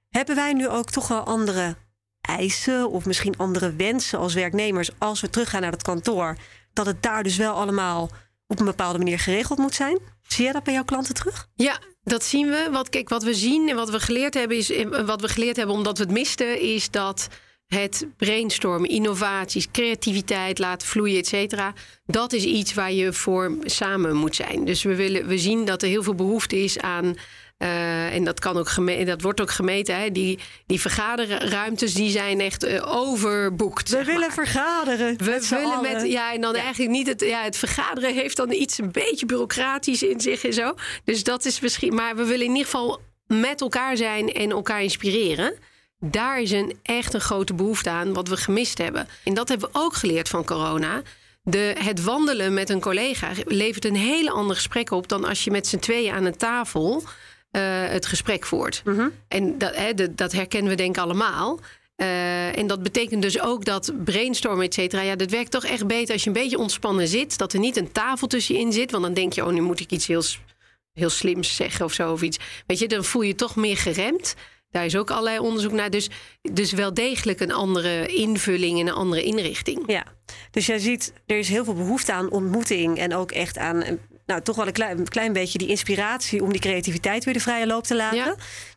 Hebben 0.10 0.36
wij 0.36 0.54
nu 0.54 0.68
ook 0.68 0.90
toch 0.90 1.08
wel 1.08 1.24
andere 1.24 1.76
eisen 2.22 2.90
of 2.90 3.06
misschien 3.06 3.38
andere 3.38 3.76
wensen 3.76 4.20
als 4.20 4.34
werknemers 4.34 4.90
als 4.98 5.22
we 5.22 5.30
teruggaan 5.30 5.62
naar 5.62 5.72
het 5.72 5.82
kantoor? 5.82 6.38
Dat 6.74 6.86
het 6.86 7.04
daar 7.04 7.24
dus 7.24 7.38
wel 7.38 7.54
allemaal 7.54 8.10
op 8.52 8.60
een 8.60 8.66
bepaalde 8.66 8.98
manier 8.98 9.20
geregeld 9.20 9.60
moet 9.60 9.76
zijn? 9.76 10.00
Zie 10.28 10.44
jij 10.44 10.54
dat 10.54 10.64
bij 10.64 10.74
jouw 10.74 10.84
klanten 10.84 11.14
terug? 11.14 11.48
Ja, 11.56 11.80
dat 12.04 12.24
zien 12.24 12.50
we. 12.50 12.68
Wat, 12.72 12.90
kijk, 12.90 13.10
wat 13.10 13.24
we 13.24 13.34
zien 13.34 13.70
en 13.70 13.76
wat 13.76 13.90
we 13.90 14.00
geleerd 14.00 14.34
hebben, 14.34 14.58
is 14.58 14.74
wat 15.06 15.22
we 15.22 15.28
geleerd 15.28 15.56
hebben 15.56 15.76
omdat 15.76 15.98
we 15.98 16.04
het 16.04 16.14
misten, 16.14 16.62
is 16.62 16.90
dat 16.90 17.28
het 17.68 18.08
brainstormen, 18.18 18.90
innovaties, 18.90 19.72
creativiteit 19.72 20.60
laten 20.60 20.88
vloeien, 20.88 21.18
et 21.18 21.28
cetera. 21.28 21.74
Dat 22.06 22.34
is 22.34 22.44
iets 22.44 22.74
waar 22.74 22.92
je 22.92 23.14
voor 23.14 23.58
samen 23.64 24.16
moet 24.16 24.36
zijn. 24.36 24.66
Dus 24.66 24.84
we, 24.84 24.96
willen, 24.96 25.28
we 25.28 25.38
zien 25.38 25.66
dat 25.66 25.82
er 25.82 25.88
heel 25.88 26.04
veel 26.04 26.16
behoefte 26.16 26.64
is 26.64 26.80
aan 26.80 27.16
uh, 27.62 28.14
en 28.14 28.24
dat, 28.24 28.40
kan 28.40 28.58
ook 28.58 29.06
dat 29.06 29.22
wordt 29.22 29.42
ook 29.42 29.52
gemeten. 29.52 30.00
Hè? 30.00 30.12
Die, 30.12 30.40
die 30.66 30.82
vergaderruimtes 30.82 31.94
die 31.94 32.10
zijn 32.10 32.40
echt 32.40 32.66
uh, 32.66 32.96
overboekt. 32.96 33.90
We 33.90 34.04
willen 34.04 34.20
maar. 34.20 34.32
vergaderen. 34.32 35.18
We 35.18 35.48
willen 35.50 35.82
met. 35.82 36.12
Ja, 36.12 36.34
en 36.34 36.42
dan 36.42 36.56
ja. 36.56 36.62
eigenlijk 36.62 36.92
niet 36.92 37.08
het. 37.08 37.22
Ja, 37.22 37.44
het 37.44 37.58
vergaderen 37.58 38.14
heeft 38.14 38.38
dan 38.38 38.52
iets 38.52 38.78
een 38.78 38.92
beetje 38.92 39.26
bureaucratisch 39.26 40.04
in 40.04 40.22
zich 40.22 40.44
en 40.44 40.54
zo. 40.54 40.74
Dus 41.04 41.24
dat 41.24 41.46
is 41.46 41.60
misschien. 41.60 41.94
Maar 41.94 42.16
we 42.16 42.26
willen 42.26 42.46
in 42.46 42.52
ieder 42.52 42.66
geval 42.66 43.00
met 43.28 43.62
elkaar 43.62 43.98
zijn 43.98 44.34
en 44.34 44.52
elkaar 44.52 44.84
inspireren. 44.84 45.54
Daar 46.00 46.42
is 46.42 46.52
een 46.52 46.80
echt 46.84 47.14
een 47.14 47.22
grote 47.22 47.54
behoefte 47.54 47.90
aan, 47.90 48.14
wat 48.14 48.28
we 48.28 48.38
gemist 48.38 48.78
hebben. 48.78 49.08
En 49.24 49.34
dat 49.34 49.50
hebben 49.50 49.70
we 49.72 49.80
ook 49.80 49.94
geleerd 49.94 50.30
van 50.30 50.46
corona. 50.46 51.02
De, 51.44 51.76
het 51.80 52.04
wandelen 52.04 52.54
met 52.54 52.70
een 52.70 52.80
collega 52.80 53.32
levert 53.46 53.86
een 53.86 53.96
hele 53.96 54.32
ander 54.32 54.56
gesprek 54.56 54.92
op 54.92 55.08
dan 55.08 55.26
als 55.26 55.44
je 55.44 55.52
met 55.52 55.68
z'n 55.68 55.78
tweeën 55.78 56.14
aan 56.14 56.26
een 56.26 56.38
tafel 56.38 57.04
het 57.60 58.06
gesprek 58.06 58.46
voert. 58.46 58.82
Mm 58.86 58.98
-hmm. 58.98 59.12
En 59.28 59.58
dat, 59.58 59.76
hè, 59.76 59.94
dat, 59.94 60.18
dat, 60.18 60.32
herkennen 60.32 60.70
we 60.70 60.78
denk 60.78 60.96
ik 60.96 61.02
allemaal. 61.02 61.60
Uh, 62.02 62.58
en 62.58 62.68
dat 62.68 62.84
betekent 62.84 63.22
dus 63.22 63.42
ook 63.42 63.66
dat 63.66 63.94
brainstormen, 64.04 64.66
et 64.66 64.74
cetera... 64.74 65.02
ja, 65.02 65.16
dat 65.16 65.30
werkt 65.30 65.52
toch 65.52 65.66
echt 65.66 65.88
beter 65.88 66.14
als 66.14 66.24
je 66.24 66.28
een 66.28 66.42
beetje 66.42 66.58
ontspannen 66.58 67.08
zit. 67.08 67.38
Dat 67.38 67.54
er 67.54 67.60
niet 67.60 67.78
een 67.78 67.92
tafel 67.92 68.28
tussen 68.28 68.56
je 68.56 68.62
in 68.62 68.74
zit. 68.74 68.92
Want 68.92 69.04
dan 69.04 69.14
denk 69.14 69.34
je, 69.34 69.46
oh, 69.46 69.52
nu 69.52 69.62
moet 69.62 69.80
ik 69.80 69.92
iets 69.92 70.08
heel, 70.08 70.24
heel 70.94 71.10
slims 71.10 71.56
zeggen 71.56 71.86
of 71.86 71.94
zo. 71.94 72.12
Of 72.12 72.22
iets. 72.22 72.40
Weet 72.68 72.80
je, 72.80 72.88
dan 72.88 73.04
voel 73.04 73.22
je 73.22 73.28
je 73.28 73.36
toch 73.36 73.56
meer 73.56 73.78
geremd. 73.78 74.36
Daar 74.70 74.86
is 74.86 74.96
ook 74.96 75.12
allerlei 75.12 75.40
onderzoek 75.40 75.72
naar. 75.72 75.90
Dus, 75.90 76.10
dus 76.42 76.72
wel 76.72 76.94
degelijk 76.94 77.40
een 77.40 77.52
andere 77.52 78.06
invulling 78.06 78.80
en 78.80 78.88
een 78.88 78.94
andere 78.94 79.24
inrichting. 79.24 79.84
Ja, 79.88 80.04
dus 80.52 80.66
jij 80.66 80.80
ziet, 80.80 81.14
er 81.26 81.38
is 81.38 81.50
heel 81.50 81.64
veel 81.64 81.74
behoefte 81.74 82.14
aan 82.14 82.32
ontmoeting... 82.32 82.98
en 82.98 83.16
ook 83.16 83.32
echt 83.32 83.58
aan 83.58 84.00
nou, 84.32 84.44
toch 84.44 84.56
wel 84.56 84.68
een 84.68 84.74
klein, 84.74 85.08
klein 85.08 85.34
beetje 85.34 85.58
die 85.58 85.68
inspiratie 85.68 86.44
om 86.44 86.52
die 86.52 86.62
creativiteit 86.62 87.24
weer 87.24 87.34
de 87.34 87.40
vrije 87.40 87.68
loop 87.68 87.84
te 87.84 87.96
laten. 87.96 88.18
Ja. 88.18 88.36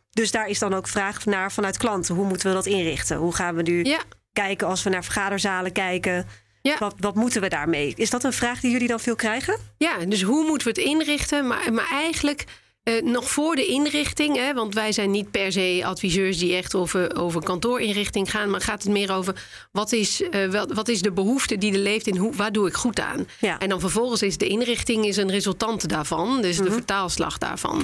Dus 0.09 0.31
daar 0.31 0.47
is 0.47 0.59
dan 0.59 0.73
ook 0.73 0.87
vraag 0.87 1.25
naar 1.25 1.51
vanuit 1.51 1.77
klanten. 1.77 2.15
Hoe 2.15 2.27
moeten 2.27 2.47
we 2.47 2.53
dat 2.53 2.65
inrichten? 2.65 3.17
Hoe 3.17 3.35
gaan 3.35 3.55
we 3.55 3.61
nu 3.61 3.83
ja. 3.83 3.99
kijken 4.33 4.67
als 4.67 4.83
we 4.83 4.89
naar 4.89 5.03
vergaderzalen 5.03 5.71
kijken? 5.71 6.27
Ja. 6.61 6.75
Wat, 6.79 6.95
wat, 6.97 7.15
moeten 7.15 7.41
we 7.41 7.49
daarmee? 7.49 7.93
Is 7.95 8.09
dat 8.09 8.23
een 8.23 8.33
vraag 8.33 8.59
die 8.59 8.71
jullie 8.71 8.87
dan 8.87 8.99
veel 8.99 9.15
krijgen? 9.15 9.57
Ja, 9.77 9.97
dus 9.97 10.21
hoe 10.21 10.45
moeten 10.45 10.73
we 10.73 10.81
het 10.81 10.89
inrichten? 10.89 11.47
Maar, 11.47 11.73
maar 11.73 11.89
eigenlijk 11.91 12.45
uh, 12.89 13.01
nog 13.01 13.29
voor 13.29 13.55
de 13.55 13.65
inrichting, 13.65 14.35
hè, 14.35 14.53
want 14.53 14.73
wij 14.73 14.91
zijn 14.91 15.11
niet 15.11 15.31
per 15.31 15.51
se 15.51 15.81
adviseurs 15.85 16.37
die 16.37 16.55
echt 16.55 16.75
over, 16.75 17.15
over 17.15 17.43
kantoorinrichting 17.43 18.31
gaan, 18.31 18.49
maar 18.49 18.61
gaat 18.61 18.83
het 18.83 18.91
meer 18.91 19.11
over 19.13 19.45
wat 19.71 19.91
is, 19.91 20.21
uh, 20.21 20.47
wel, 20.49 20.67
wat 20.73 20.87
is 20.87 21.01
de 21.01 21.11
behoefte 21.11 21.57
die 21.57 21.73
er 21.73 21.79
leeft 21.79 22.07
en 22.07 22.17
hoe, 22.17 22.35
waar 22.35 22.51
doe 22.51 22.67
ik 22.67 22.73
goed 22.73 22.99
aan? 22.99 23.27
Ja. 23.39 23.59
En 23.59 23.69
dan 23.69 23.79
vervolgens 23.79 24.21
is 24.21 24.37
de 24.37 24.47
inrichting 24.47 25.05
is 25.05 25.17
een 25.17 25.31
resultant 25.31 25.89
daarvan, 25.89 26.41
dus 26.41 26.55
Mhm. 26.57 26.65
de 26.65 26.71
vertaalslag 26.71 27.37
daarvan. 27.37 27.75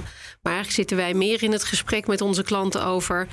Maar 0.42 0.54
eigenlijk 0.54 0.74
zitten 0.74 0.98
wij 0.98 1.14
meer 1.14 1.44
in 1.44 1.52
het 1.52 1.64
gesprek 1.64 2.08
met 2.08 2.22
onze 2.22 2.44
klanten 2.44 2.86
over 2.86 3.28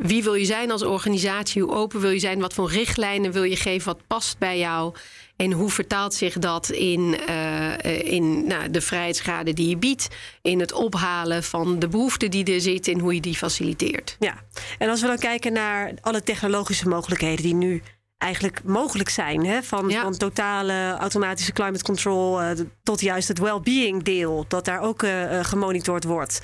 wie 0.00 0.22
wil 0.22 0.34
je 0.34 0.44
zijn 0.44 0.70
als 0.70 0.82
organisatie, 0.82 1.62
hoe 1.62 1.72
open 1.74 2.00
wil 2.00 2.10
je 2.10 2.18
zijn, 2.18 2.40
wat 2.40 2.54
voor 2.54 2.70
richtlijnen 2.70 3.32
wil 3.32 3.42
je 3.42 3.56
geven, 3.56 3.86
wat 3.86 4.06
past 4.06 4.38
bij 4.38 4.58
jou. 4.58 4.94
En 5.36 5.52
hoe 5.52 5.70
vertaalt 5.70 6.14
zich 6.14 6.38
dat 6.38 6.70
in, 6.70 7.16
uh, 7.28 8.12
in 8.12 8.46
nou, 8.46 8.70
de 8.70 8.80
vrijheidsgraden 8.80 9.54
die 9.54 9.68
je 9.68 9.76
biedt, 9.76 10.08
in 10.42 10.60
het 10.60 10.72
ophalen 10.72 11.42
van 11.42 11.78
de 11.78 11.88
behoeften 11.88 12.30
die 12.30 12.54
er 12.54 12.60
zitten 12.60 12.92
en 12.92 12.98
hoe 12.98 13.14
je 13.14 13.20
die 13.20 13.36
faciliteert? 13.36 14.16
Ja, 14.18 14.34
en 14.78 14.88
als 14.88 15.00
we 15.00 15.06
dan 15.06 15.18
kijken 15.18 15.52
naar 15.52 15.92
alle 16.00 16.22
technologische 16.22 16.88
mogelijkheden 16.88 17.44
die 17.44 17.54
nu 17.54 17.82
eigenlijk 18.18 18.64
mogelijk 18.64 19.08
zijn, 19.08 19.46
hè? 19.46 19.62
Van, 19.62 19.88
Ja. 19.88 20.02
van 20.02 20.16
totale 20.16 20.96
automatische 20.98 21.52
climate 21.52 21.84
control 21.84 22.42
uh, 22.42 22.50
tot 22.82 23.00
juist 23.00 23.28
het 23.28 23.38
well-being 23.38 24.02
deel, 24.02 24.44
dat 24.48 24.64
daar 24.64 24.80
ook 24.80 25.02
uh, 25.02 25.44
gemonitord 25.44 26.04
wordt. 26.04 26.40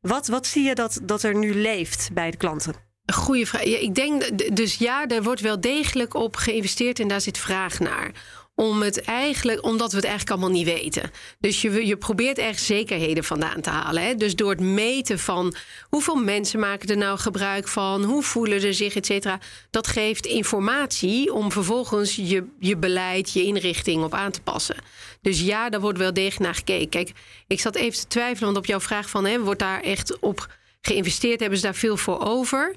Wat, 0.00 0.26
wat 0.26 0.46
zie 0.46 0.64
je 0.64 0.74
dat, 0.74 1.00
dat 1.02 1.22
er 1.22 1.34
nu 1.36 1.54
leeft 1.54 2.10
bij 2.12 2.30
de 2.30 2.36
klanten? 2.36 2.74
Goeie 3.06 3.46
vraag. 3.46 3.64
Ja, 3.64 3.78
ik 3.78 3.94
denk, 3.94 4.38
dus 4.56 4.74
ja, 4.74 5.06
er 5.06 5.22
wordt 5.22 5.40
wel 5.40 5.60
degelijk 5.60 6.14
op 6.14 6.36
geïnvesteerd 6.36 7.00
en 7.00 7.08
daar 7.08 7.20
zit 7.20 7.38
vraag 7.38 7.78
naar. 7.78 8.12
om 8.54 8.82
het 8.82 9.00
eigenlijk, 9.00 9.64
omdat 9.64 9.90
we 9.90 9.96
het 9.96 10.06
eigenlijk 10.06 10.36
allemaal 10.36 10.58
niet 10.58 10.66
weten. 10.66 11.10
Dus 11.38 11.62
je, 11.62 11.86
je 11.86 11.96
probeert 11.96 12.38
echt 12.38 12.62
zekerheden 12.62 13.24
vandaan 13.24 13.60
te 13.60 13.70
halen. 13.70 14.02
Hè? 14.02 14.14
Dus 14.14 14.36
door 14.36 14.50
het 14.50 14.60
meten 14.60 15.18
van 15.18 15.54
hoeveel 15.88 16.14
mensen 16.14 16.60
maken 16.60 16.88
er 16.88 16.96
nou 16.96 17.18
gebruik 17.18 17.68
van, 17.68 18.04
hoe 18.04 18.22
voelen 18.22 18.60
ze 18.60 18.72
zich, 18.72 18.94
et 18.94 19.06
cetera. 19.06 19.38
Dat 19.70 19.86
geeft 19.86 20.26
informatie 20.26 21.32
om 21.32 21.52
vervolgens 21.52 22.16
je, 22.16 22.44
je 22.58 22.76
beleid, 22.76 23.32
je 23.32 23.42
inrichting 23.42 24.04
op 24.04 24.14
aan 24.14 24.30
te 24.30 24.40
passen. 24.40 24.76
Dus 25.20 25.40
ja, 25.40 25.68
daar 25.68 25.80
wordt 25.80 25.98
wel 25.98 26.12
degelijk 26.12 26.40
naar 26.40 26.54
gekeken. 26.54 26.88
Kijk, 26.88 27.12
ik 27.46 27.60
zat 27.60 27.74
even 27.74 27.98
te 27.98 28.06
twijfelen, 28.06 28.44
want 28.44 28.56
op 28.56 28.66
jouw 28.66 28.80
vraag 28.80 29.10
van 29.10 29.24
hè, 29.24 29.40
wordt 29.40 29.60
daar 29.60 29.80
echt 29.80 30.18
op 30.18 30.56
geïnvesteerd? 30.80 31.40
Hebben 31.40 31.58
ze 31.58 31.64
daar 31.64 31.74
veel 31.74 31.96
voor 31.96 32.26
over? 32.26 32.74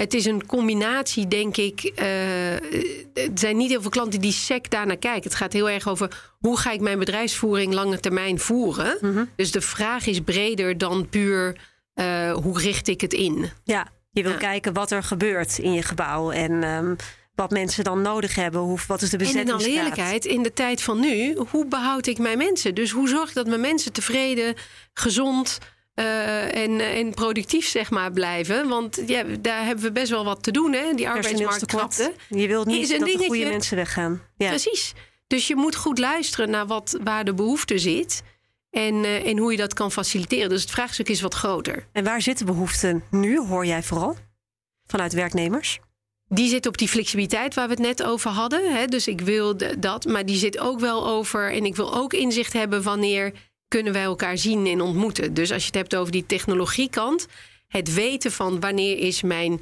Het 0.00 0.14
is 0.14 0.24
een 0.24 0.46
combinatie, 0.46 1.28
denk 1.28 1.56
ik. 1.56 1.92
Uh, 2.00 2.52
er 2.54 3.30
zijn 3.34 3.56
niet 3.56 3.70
heel 3.70 3.80
veel 3.80 3.90
klanten 3.90 4.20
die 4.20 4.32
sec 4.32 4.70
daarnaar 4.70 4.96
kijken. 4.96 5.22
Het 5.22 5.34
gaat 5.34 5.52
heel 5.52 5.70
erg 5.70 5.88
over 5.88 6.34
hoe 6.38 6.58
ga 6.58 6.70
ik 6.72 6.80
mijn 6.80 6.98
bedrijfsvoering 6.98 7.72
lange 7.72 8.00
termijn 8.00 8.38
voeren. 8.38 8.96
Mhm. 9.00 9.24
Dus 9.36 9.50
de 9.50 9.60
vraag 9.60 10.06
is 10.06 10.20
breder 10.20 10.78
dan 10.78 11.08
puur 11.08 11.56
uh, 11.94 12.32
hoe 12.32 12.58
richt 12.60 12.88
ik 12.88 13.00
het 13.00 13.12
in. 13.12 13.50
Ja, 13.64 13.88
je 14.10 14.22
wil 14.22 14.32
Ja. 14.32 14.38
kijken 14.38 14.72
wat 14.72 14.90
er 14.90 15.02
gebeurt 15.02 15.58
in 15.58 15.72
je 15.72 15.82
gebouw 15.82 16.30
en 16.30 16.62
ehm, 16.62 16.94
wat 17.34 17.50
mensen 17.50 17.84
dan 17.84 18.02
nodig 18.02 18.34
hebben. 18.34 18.60
Hoe, 18.60 18.78
wat 18.86 19.02
is 19.02 19.10
de 19.10 19.16
En 19.16 19.22
in 19.24 19.28
bezettingsgraad? 19.32 19.72
alle 19.74 19.76
eerlijkheid, 19.82 20.24
in 20.24 20.42
de 20.42 20.52
tijd 20.52 20.82
van 20.82 21.00
nu, 21.00 21.36
hoe 21.50 21.66
behoud 21.66 22.06
ik 22.06 22.18
mijn 22.18 22.38
mensen? 22.38 22.74
Dus 22.74 22.90
hoe 22.90 23.08
zorg 23.08 23.28
ik 23.28 23.34
dat 23.34 23.46
mijn 23.46 23.60
mensen 23.60 23.92
tevreden, 23.92 24.54
gezond 24.92 25.58
eh, 25.98 26.62
en, 26.62 26.80
en 26.80 27.14
productief 27.14 27.68
zeg 27.68 27.90
maar, 27.90 28.12
blijven? 28.12 28.68
Want 28.68 29.02
ja, 29.06 29.24
daar 29.40 29.64
hebben 29.64 29.84
we 29.84 29.92
best 29.92 30.10
wel 30.10 30.24
wat 30.24 30.42
te 30.42 30.50
doen, 30.50 30.72
hè? 30.72 30.94
Die 30.94 31.08
arbeidsmarktkrapte. 31.08 32.12
Je 32.28 32.46
wilt 32.46 32.66
niet 32.66 32.82
Is 32.82 32.98
dat 32.98 33.08
de 33.08 33.24
goede 33.26 33.44
mensen 33.44 33.76
weggaan. 33.76 34.22
Ja. 34.36 34.48
Precies. 34.48 34.94
Dus 35.26 35.46
je 35.46 35.56
moet 35.56 35.76
goed 35.76 35.98
luisteren 35.98 36.50
naar 36.50 36.66
wat, 36.66 36.98
waar 37.02 37.24
de 37.24 37.34
behoefte 37.34 37.78
zit. 37.78 38.22
En, 38.70 39.04
eh, 39.04 39.26
en 39.26 39.38
hoe 39.38 39.50
je 39.50 39.56
dat 39.56 39.74
kan 39.74 39.92
faciliteren. 39.92 40.48
Dus 40.48 40.62
het 40.62 40.70
vraagstuk 40.70 41.08
is 41.08 41.20
wat 41.20 41.34
groter. 41.34 41.86
En 41.92 42.04
waar 42.04 42.22
zit 42.22 42.38
de 42.38 42.44
behoefte 42.44 43.00
nu, 43.10 43.38
hoor 43.38 43.66
jij 43.66 43.82
vooral? 43.82 44.16
Vanuit 44.86 45.12
werknemers? 45.12 45.78
Die 46.28 46.48
zit 46.48 46.66
op 46.66 46.78
die 46.78 46.88
flexibiliteit 46.88 47.54
waar 47.54 47.68
we 47.68 47.74
het 47.74 47.82
net 47.82 48.02
over 48.02 48.30
hadden. 48.30 48.76
Hè? 48.76 48.86
Dus 48.86 49.08
ik 49.08 49.20
wil 49.20 49.56
dat. 49.78 50.04
Maar 50.04 50.26
die 50.26 50.36
zit 50.36 50.58
ook 50.58 50.80
wel 50.80 51.06
over. 51.06 51.52
En 51.52 51.64
ik 51.64 51.76
wil 51.76 51.94
ook 51.94 52.12
inzicht 52.12 52.52
hebben 52.52 52.82
wanneer 52.82 53.32
kunnen 53.68 53.92
wij 53.92 54.02
elkaar 54.02 54.38
zien 54.38 54.66
en 54.66 54.80
ontmoeten. 54.80 55.34
Dus 55.34 55.52
als 55.52 55.60
je 55.60 55.66
het 55.66 55.76
hebt 55.76 55.96
over 55.96 56.12
die 56.12 56.26
technologiekant. 56.26 57.26
Het 57.68 57.94
weten 57.94 58.32
van 58.32 58.60
wanneer 58.60 58.98
is 58.98 59.22
mijn 59.22 59.60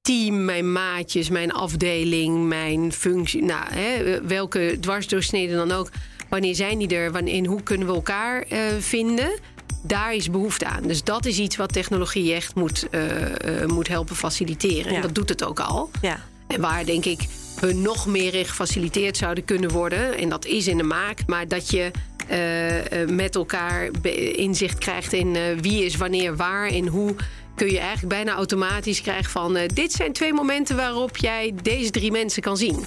team, 0.00 0.44
mijn 0.44 0.72
maatjes, 0.72 1.28
mijn 1.28 1.52
afdeling, 1.52 2.46
mijn 2.46 2.92
functie. 2.92 3.42
Nou, 3.42 3.64
hè, 3.68 4.20
welke 4.22 4.76
dwarsdoorsneden 4.80 5.56
dan 5.56 5.72
ook. 5.72 5.90
Wanneer 6.28 6.54
zijn 6.54 6.78
die 6.78 6.88
er? 6.88 7.12
Wanneer, 7.12 7.34
en 7.34 7.46
hoe 7.46 7.62
kunnen 7.62 7.86
we 7.86 7.94
elkaar 7.94 8.42
eh, 8.42 8.60
vinden? 8.78 9.38
Daar 9.82 10.14
is 10.14 10.30
behoefte 10.30 10.66
aan. 10.66 10.82
Dus 10.82 11.04
dat 11.04 11.24
is 11.24 11.38
iets 11.38 11.56
wat 11.56 11.72
technologie 11.72 12.34
echt 12.34 12.54
moet, 12.54 12.88
eh, 12.90 13.62
eh, 13.62 13.68
moet 13.68 13.88
helpen 13.88 14.16
faciliteren. 14.16 14.90
Ja. 14.90 14.96
En 14.96 15.02
dat 15.02 15.14
doet 15.14 15.28
het 15.28 15.44
ook 15.44 15.60
al. 15.60 15.90
Ja. 16.02 16.20
En 16.46 16.60
waar 16.60 16.84
denk 16.84 17.04
ik 17.04 17.20
we 17.60 17.72
nog 17.72 18.06
meer 18.06 18.46
gefaciliteerd 18.46 19.16
zouden 19.16 19.44
kunnen 19.44 19.70
worden. 19.70 20.18
En 20.18 20.28
dat 20.28 20.44
is 20.44 20.66
in 20.66 20.76
de 20.76 20.82
maak. 20.82 21.26
Maar 21.26 21.48
dat 21.48 21.70
je 21.70 21.90
eh, 22.28 23.02
eh, 23.02 23.08
met 23.08 23.34
elkaar 23.34 23.88
inzicht 24.32 24.78
krijgt 24.78 25.12
in 25.12 25.36
eh, 25.36 25.42
wie 25.60 25.84
is 25.84 25.96
wanneer 25.96 26.36
waar 26.36 26.68
en 26.68 26.86
hoe. 26.86 27.14
Kun 27.54 27.70
je 27.70 27.78
eigenlijk 27.78 28.08
bijna 28.08 28.32
automatisch 28.32 29.00
krijgen 29.00 29.30
van... 29.30 29.58
dit 29.74 29.92
zijn 29.92 30.12
twee 30.12 30.32
momenten 30.32 30.76
waarop 30.76 31.16
jij 31.16 31.54
deze 31.62 31.90
drie 31.90 32.10
mensen 32.10 32.42
kan 32.42 32.56
zien. 32.56 32.84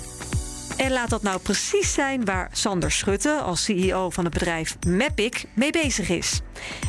En 0.77 0.91
laat 0.91 1.09
dat 1.09 1.21
nou 1.21 1.39
precies 1.39 1.93
zijn 1.93 2.25
waar 2.25 2.49
Sander 2.51 2.91
Schutte, 2.91 3.31
als 3.31 3.63
CEO 3.63 4.09
van 4.09 4.23
het 4.23 4.33
bedrijf 4.33 4.77
Mapic, 4.87 5.43
mee 5.55 5.71
bezig 5.71 6.09
is. 6.09 6.41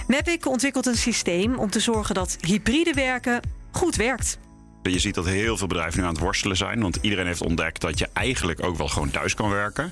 Mapic 0.07 0.47
ontwikkelt 0.47 0.87
een 0.87 0.97
systeem 0.97 1.59
om 1.59 1.71
te 1.71 1.81
zorgen 1.81 2.15
dat 2.15 2.37
hybride 2.41 2.93
werken 2.93 3.41
goed 3.71 3.97
werkt. 3.97 4.39
Je 4.83 4.99
ziet 4.99 5.15
dat 5.15 5.27
heel 5.27 5.57
veel 5.57 5.67
bedrijven 5.67 6.01
nu 6.01 6.07
aan 6.07 6.13
het 6.13 6.23
worstelen 6.23 6.57
zijn. 6.57 6.81
Want 6.81 6.99
iedereen 7.01 7.27
heeft 7.27 7.43
ontdekt 7.43 7.81
dat 7.81 7.99
je 7.99 8.09
eigenlijk 8.13 8.65
ook 8.65 8.77
wel 8.77 8.89
gewoon 8.89 9.11
thuis 9.11 9.35
kan 9.35 9.51
werken. 9.51 9.91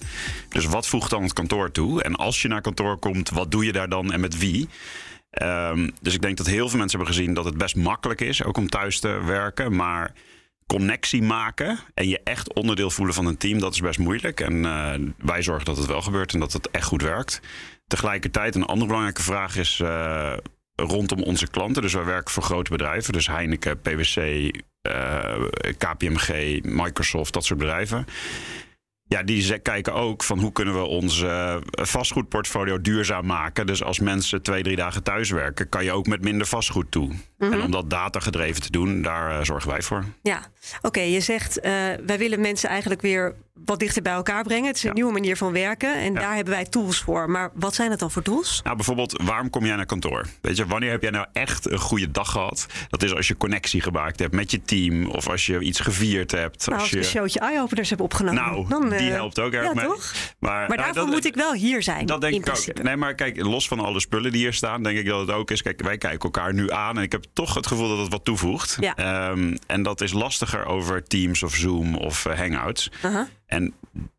Dus 0.48 0.64
wat 0.64 0.86
voegt 0.86 1.10
dan 1.10 1.22
het 1.22 1.32
kantoor 1.32 1.70
toe? 1.70 2.02
En 2.02 2.16
als 2.16 2.42
je 2.42 2.48
naar 2.48 2.60
kantoor 2.60 2.98
komt, 2.98 3.30
wat 3.30 3.50
doe 3.50 3.64
je 3.64 3.72
daar 3.72 3.88
dan 3.88 4.12
en 4.12 4.20
met 4.20 4.38
wie? 4.38 4.68
Ehm, 5.30 5.90
dus 6.00 6.14
ik 6.14 6.22
denk 6.22 6.36
dat 6.36 6.46
heel 6.46 6.68
veel 6.68 6.78
mensen 6.78 6.98
hebben 6.98 7.16
gezien 7.16 7.34
dat 7.34 7.44
het 7.44 7.58
best 7.58 7.76
makkelijk 7.76 8.20
is, 8.20 8.44
ook 8.44 8.56
om 8.56 8.68
thuis 8.68 9.00
te 9.00 9.22
werken. 9.24 9.76
Maar 9.76 10.12
connectie 10.66 11.22
maken 11.22 11.78
en 11.94 12.08
je 12.08 12.20
echt 12.24 12.52
onderdeel 12.52 12.90
voelen 12.90 13.14
van 13.14 13.26
een 13.26 13.36
team, 13.36 13.58
dat 13.58 13.74
is 13.74 13.80
best 13.80 13.98
moeilijk. 13.98 14.40
En 14.40 14.64
eh, 14.64 14.94
wij 15.18 15.42
zorgen 15.42 15.64
dat 15.64 15.76
het 15.76 15.86
wel 15.86 16.02
gebeurt 16.02 16.32
en 16.32 16.40
dat 16.40 16.52
het 16.52 16.70
echt 16.70 16.86
goed 16.86 17.02
werkt. 17.02 17.40
Tegelijkertijd, 17.86 18.54
een 18.54 18.64
andere 18.64 18.86
belangrijke 18.86 19.22
vraag 19.22 19.56
is 19.56 19.80
eh, 19.80 20.32
rondom 20.74 21.22
onze 21.22 21.48
klanten. 21.48 21.82
Dus 21.82 21.94
wij 21.94 22.04
werken 22.04 22.32
voor 22.32 22.42
grote 22.42 22.70
bedrijven, 22.70 23.12
dus 23.12 23.26
Heineken, 23.26 23.80
PwC, 23.80 24.50
KPMG, 25.78 26.60
Microsoft, 26.62 27.32
dat 27.32 27.44
soort 27.44 27.58
bedrijven. 27.58 28.06
Ja, 29.08 29.22
die 29.22 29.58
kijken 29.58 29.94
ook 29.94 30.24
van 30.24 30.38
hoe 30.38 30.52
kunnen 30.52 30.74
we 30.74 30.80
ons 30.80 31.22
eh, 31.22 31.56
vastgoedportfolio 31.70 32.80
duurzaam 32.80 33.26
maken. 33.26 33.66
Dus 33.66 33.82
als 33.82 33.98
mensen 33.98 34.42
twee, 34.42 34.62
drie 34.62 34.76
dagen 34.76 35.02
thuis 35.02 35.30
werken, 35.30 35.68
kan 35.68 35.84
je 35.84 35.92
ook 35.92 36.06
met 36.06 36.22
minder 36.22 36.46
vastgoed 36.46 36.90
toe. 36.90 37.10
En 37.38 37.62
om 37.62 37.70
dat 37.70 37.90
datagedreven 37.90 38.62
te 38.62 38.70
doen, 38.70 39.02
daar 39.02 39.38
eh, 39.38 39.44
zorgen 39.44 39.70
wij 39.70 39.82
voor. 39.82 40.04
Ja, 40.22 40.42
oké, 40.82 41.00
je 41.00 41.20
zegt 41.20 41.58
uh, 41.58 41.62
wij 42.06 42.18
willen 42.18 42.40
mensen 42.40 42.68
eigenlijk 42.68 43.02
weer 43.02 43.34
wat 43.64 43.78
dichter 43.78 44.02
bij 44.02 44.12
elkaar 44.12 44.42
brengen. 44.42 44.66
Het 44.66 44.76
is 44.76 44.82
een 44.82 44.88
Ja. 44.88 44.94
nieuwe 44.94 45.12
manier 45.12 45.36
van 45.36 45.52
werken 45.52 45.94
en 45.94 46.12
Ja. 46.12 46.20
daar 46.20 46.34
hebben 46.34 46.54
wij 46.54 46.64
tools 46.64 46.98
voor. 47.00 47.30
Maar 47.30 47.50
wat 47.54 47.74
zijn 47.74 47.90
het 47.90 47.98
dan 48.00 48.10
voor 48.10 48.22
tools? 48.22 48.60
Nou, 48.64 48.76
bijvoorbeeld, 48.76 49.22
waarom 49.24 49.50
kom 49.50 49.64
jij 49.66 49.76
naar 49.76 49.86
kantoor? 49.86 50.26
Weet 50.40 50.56
je, 50.56 50.66
wanneer 50.66 50.90
heb 50.90 51.02
jij 51.02 51.10
nou 51.10 51.26
echt 51.32 51.70
een 51.70 51.78
goede 51.78 52.10
dag 52.10 52.30
gehad? 52.30 52.66
Dat 52.88 53.02
is 53.02 53.14
als 53.14 53.28
je 53.28 53.36
connectie 53.36 53.80
gemaakt 53.80 54.18
hebt 54.18 54.34
met 54.34 54.50
je 54.50 54.62
team 54.62 55.06
of 55.06 55.28
als 55.28 55.46
je 55.46 55.60
iets 55.60 55.80
gevierd 55.80 56.30
hebt. 56.30 56.66
Nou, 56.66 56.80
als 56.80 56.90
je... 56.90 56.96
ik 56.96 57.02
een 57.02 57.08
showtje 57.08 57.40
eye-openers 57.40 57.90
heb 57.90 58.00
opgenomen. 58.00 58.42
Nou, 58.42 58.68
dan, 58.68 58.88
die 58.88 58.98
eh, 58.98 59.10
helpt 59.14 59.40
ook 59.40 59.52
erg 59.52 59.64
ja, 59.66 59.74
mee. 59.74 59.84
toch? 59.84 60.12
Maar, 60.38 60.50
Maar 60.52 60.68
nou, 60.68 60.76
daarvoor 60.76 60.94
dat- 60.94 61.06
moet 61.06 61.24
ik 61.24 61.34
wel 61.34 61.52
hier 61.52 61.82
zijn. 61.82 62.06
Dat 62.06 62.20
denk 62.20 62.34
ik 62.34 62.40
principe. 62.40 62.78
ook. 62.78 62.84
Nee, 62.84 62.96
maar 62.96 63.14
kijk, 63.14 63.42
los 63.42 63.68
van 63.68 63.80
alle 63.80 64.00
spullen 64.00 64.32
die 64.32 64.40
hier 64.40 64.52
staan, 64.52 64.82
denk 64.82 64.98
ik 64.98 65.06
dat 65.06 65.20
het 65.20 65.30
ook 65.30 65.50
is. 65.50 65.62
Kijk, 65.62 65.82
wij 65.82 65.98
kijken 65.98 66.20
elkaar 66.20 66.54
nu 66.54 66.70
aan 66.70 66.96
en 66.96 67.02
ik 67.02 67.12
heb 67.12 67.24
toch 67.32 67.54
het 67.54 67.66
gevoel 67.66 67.88
dat 67.88 67.98
het 67.98 68.08
wat 68.12 68.24
toevoegt. 68.24 68.76
Ja. 68.80 68.96
Ehm, 68.96 69.56
en 69.66 69.82
dat 69.82 70.00
is 70.00 70.12
lastiger 70.12 70.64
over 70.66 71.02
Teams 71.04 71.42
of 71.42 71.54
Zoom 71.54 71.94
of 71.96 72.26
eh, 72.26 72.38
Hangouts. 72.38 72.90
Aha. 73.02 73.28
En 73.48 73.74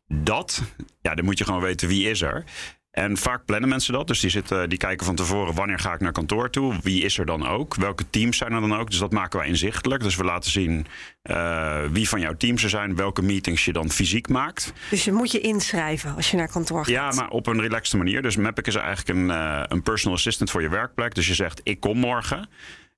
dat, 0.06 0.62
ja, 1.02 1.14
dan 1.14 1.24
moet 1.24 1.38
je 1.38 1.44
gewoon 1.44 1.60
weten 1.60 1.88
wie 1.88 2.08
is 2.08 2.22
er. 2.22 2.44
En 2.90 3.16
vaak 3.16 3.44
plannen 3.44 3.68
mensen 3.68 3.92
dat. 3.92 4.06
Dus 4.06 4.20
die, 4.20 4.30
zitten, 4.30 4.68
die 4.68 4.78
kijken 4.78 5.06
van 5.06 5.14
tevoren 5.14 5.54
wanneer 5.54 5.78
ga 5.78 5.92
ik 5.94 6.00
naar 6.00 6.12
kantoor 6.12 6.50
toe. 6.50 6.74
Wie 6.82 7.02
is 7.02 7.18
er 7.18 7.26
dan 7.26 7.46
ook? 7.46 7.74
Welke 7.74 8.10
teams 8.10 8.36
zijn 8.36 8.52
er 8.52 8.60
dan 8.60 8.76
ook? 8.76 8.90
Dus 8.90 8.98
dat 8.98 9.12
maken 9.12 9.38
wij 9.38 9.48
inzichtelijk. 9.48 10.02
Dus 10.02 10.16
we 10.16 10.24
laten 10.24 10.50
zien 10.50 10.86
eh, 11.22 11.82
wie 11.90 12.08
van 12.08 12.20
jouw 12.20 12.36
teams 12.36 12.62
er 12.62 12.68
zijn. 12.68 12.96
Welke 12.96 13.22
meetings 13.22 13.64
je 13.64 13.72
dan 13.72 13.90
fysiek 13.90 14.28
maakt. 14.28 14.72
Dus 14.90 15.04
je 15.04 15.12
moet 15.12 15.30
je 15.32 15.40
inschrijven 15.40 16.16
als 16.16 16.30
je 16.30 16.36
naar 16.36 16.50
kantoor 16.50 16.84
gaat. 16.84 16.94
Ja, 16.94 17.12
maar 17.12 17.28
op 17.28 17.46
een 17.46 17.60
relaxte 17.60 17.96
manier. 17.96 18.22
Dus 18.22 18.36
Mapic 18.36 18.66
is 18.66 18.74
eigenlijk 18.74 19.18
een, 19.18 19.30
eh, 19.30 19.62
een 19.68 19.82
personal 19.82 20.16
assistant 20.16 20.50
voor 20.50 20.62
je 20.62 20.68
werkplek. 20.68 21.14
Dus 21.14 21.26
je 21.26 21.34
zegt, 21.34 21.60
ik 21.62 21.80
kom 21.80 21.98
morgen. 21.98 22.48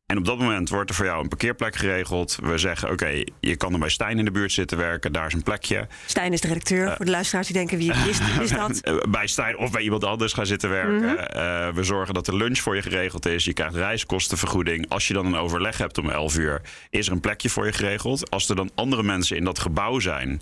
En 0.06 0.18
op 0.18 0.24
dat 0.24 0.38
moment 0.38 0.68
wordt 0.68 0.90
er 0.90 0.96
voor 0.96 1.04
jou 1.04 1.22
een 1.22 1.28
parkeerplek 1.28 1.76
geregeld. 1.76 2.38
We 2.42 2.58
zeggen, 2.58 2.90
oké, 2.90 3.24
je 3.40 3.56
kan 3.56 3.72
er 3.72 3.78
bij 3.78 3.88
Stijn 3.88 4.18
in 4.18 4.24
de 4.24 4.30
buurt 4.30 4.52
zitten 4.52 4.78
werken. 4.78 5.12
Daar 5.12 5.26
is 5.26 5.32
een 5.32 5.42
plekje. 5.42 5.86
Stijn 6.06 6.32
is 6.32 6.40
de 6.40 6.48
redacteur. 6.48 6.96
voor 6.96 7.04
de 7.04 7.10
luisteraars 7.10 7.46
die 7.46 7.56
denken, 7.56 7.78
wie 7.78 7.92
is, 7.92 8.20
is 8.40 8.50
dat? 8.62 8.80
Eh, 8.80 8.96
bij 9.08 9.26
Stijn 9.26 9.58
of 9.58 9.70
bij 9.70 9.82
iemand 9.82 10.04
anders 10.04 10.32
gaan 10.32 10.46
zitten 10.46 10.70
werken. 10.70 11.28
Eh, 11.28 11.74
we 11.74 11.82
zorgen 11.82 12.14
dat 12.14 12.26
de 12.26 12.36
lunch 12.36 12.58
voor 12.58 12.76
je 12.76 12.82
geregeld 12.82 13.26
is. 13.26 13.44
Je 13.44 13.52
krijgt 13.52 13.74
reiskostenvergoeding. 13.74 14.88
Als 14.88 15.08
je 15.08 15.14
dan 15.14 15.26
een 15.26 15.36
overleg 15.36 15.78
hebt 15.78 15.98
om 15.98 16.10
11 16.10 16.38
uur, 16.38 16.60
is 16.90 17.06
er 17.06 17.12
een 17.12 17.20
plekje 17.20 17.50
voor 17.50 17.66
je 17.66 17.72
geregeld. 17.72 18.30
Als 18.30 18.48
er 18.48 18.56
dan 18.56 18.70
andere 18.74 19.02
mensen 19.02 19.36
in 19.36 19.44
dat 19.44 19.58
gebouw 19.58 19.98
zijn. 19.98 20.40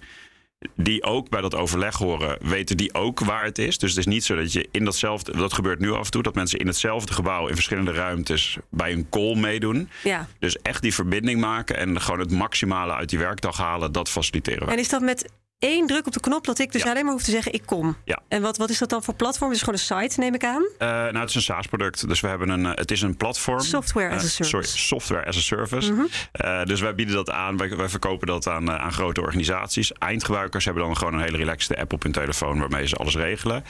Die 0.77 1.03
ook 1.03 1.29
bij 1.29 1.41
dat 1.41 1.55
overleg 1.55 1.97
horen, 1.97 2.39
weten 2.41 2.77
die 2.77 2.95
ook 2.95 3.21
waar 3.21 3.45
het 3.45 3.59
is. 3.59 3.79
Dus 3.79 3.91
het 3.91 3.99
is 3.99 4.07
niet 4.07 4.25
zo 4.25 4.37
dat 4.37 4.53
je 4.53 4.69
in 4.71 4.85
datzelfde. 4.85 5.37
Dat 5.37 5.53
gebeurt 5.53 5.79
nu 5.79 5.93
af 5.93 6.05
en 6.05 6.11
toe, 6.11 6.23
dat 6.23 6.35
mensen 6.35 6.59
in 6.59 6.67
hetzelfde 6.67 7.13
gebouw 7.13 7.47
in 7.47 7.55
verschillende 7.55 7.93
ruimtes 7.93 8.59
bij 8.71 8.93
een 8.93 9.09
call 9.09 9.37
meedoen. 9.37 9.89
Ja. 10.03 10.29
Dus 10.39 10.59
echt 10.63 10.83
die 10.83 10.95
verbinding 10.95 11.41
maken 11.41 11.77
en 11.77 12.01
gewoon 12.01 12.21
het 12.21 12.31
maximale 12.31 12.93
uit 12.93 13.09
die 13.09 13.19
werkdag 13.19 13.57
halen, 13.57 13.93
dat 13.93 14.09
faciliteren 14.09 14.67
we. 14.67 14.73
En 14.73 14.79
is 14.79 14.89
dat 14.89 15.01
met 15.01 15.31
één 15.61 15.87
druk 15.87 16.07
op 16.07 16.13
de 16.13 16.21
knop 16.21 16.45
dat 16.47 16.59
ik 16.59 16.73
dus 16.73 16.83
Ja. 16.83 16.91
alleen 16.91 17.05
maar 17.05 17.13
hoef 17.13 17.23
te 17.23 17.31
zeggen, 17.31 17.53
ik 17.53 17.63
kom? 17.67 17.97
Ja. 18.05 18.19
En 18.29 18.43
wat, 18.43 18.57
wat 18.57 18.71
is 18.71 18.79
dat 18.79 18.89
dan 18.89 19.03
voor 19.03 19.15
platform? 19.15 19.51
Het 19.51 19.59
is 19.59 19.65
gewoon 19.65 19.79
een 19.99 20.03
site, 20.09 20.21
neem 20.21 20.35
ik 20.35 20.45
aan. 20.45 20.65
Eh, 20.79 20.89
nou, 20.89 21.19
het 21.19 21.29
is 21.29 21.35
een 21.35 21.43
SaaS-product. 21.43 22.09
Dus 22.09 22.21
we 22.21 22.29
hebben 22.29 22.49
een. 22.49 22.67
eh, 22.67 22.73
het 22.75 22.91
is 22.91 23.03
een 23.03 23.17
platform. 23.17 23.61
Software 23.61 24.09
as 24.15 24.23
a 24.23 24.25
Eh, 24.25 24.31
service. 24.31 24.49
sorry, 24.49 24.67
software 24.67 25.27
as 25.27 25.37
a 25.37 25.41
service. 25.41 26.09
Eh, 26.33 26.65
dus 26.65 26.81
wij 26.81 26.95
bieden 26.95 27.15
dat 27.15 27.31
aan. 27.31 27.57
Wij, 27.57 27.77
wij 27.77 27.89
verkopen 27.89 28.27
dat 28.27 28.47
aan, 28.49 28.71
aan 28.71 28.93
grote 28.93 29.21
organisaties. 29.21 29.93
Eindgebruikers 29.93 30.65
hebben 30.65 30.83
dan 30.83 30.97
gewoon 30.97 31.15
een 31.15 31.21
hele 31.21 31.37
relaxte 31.37 31.79
app 31.79 31.93
op 31.93 32.03
hun 32.03 32.13
telefoon 32.13 32.59
waarmee 32.59 32.87
ze 32.87 32.97
alles 32.97 33.17
regelen. 33.17 33.65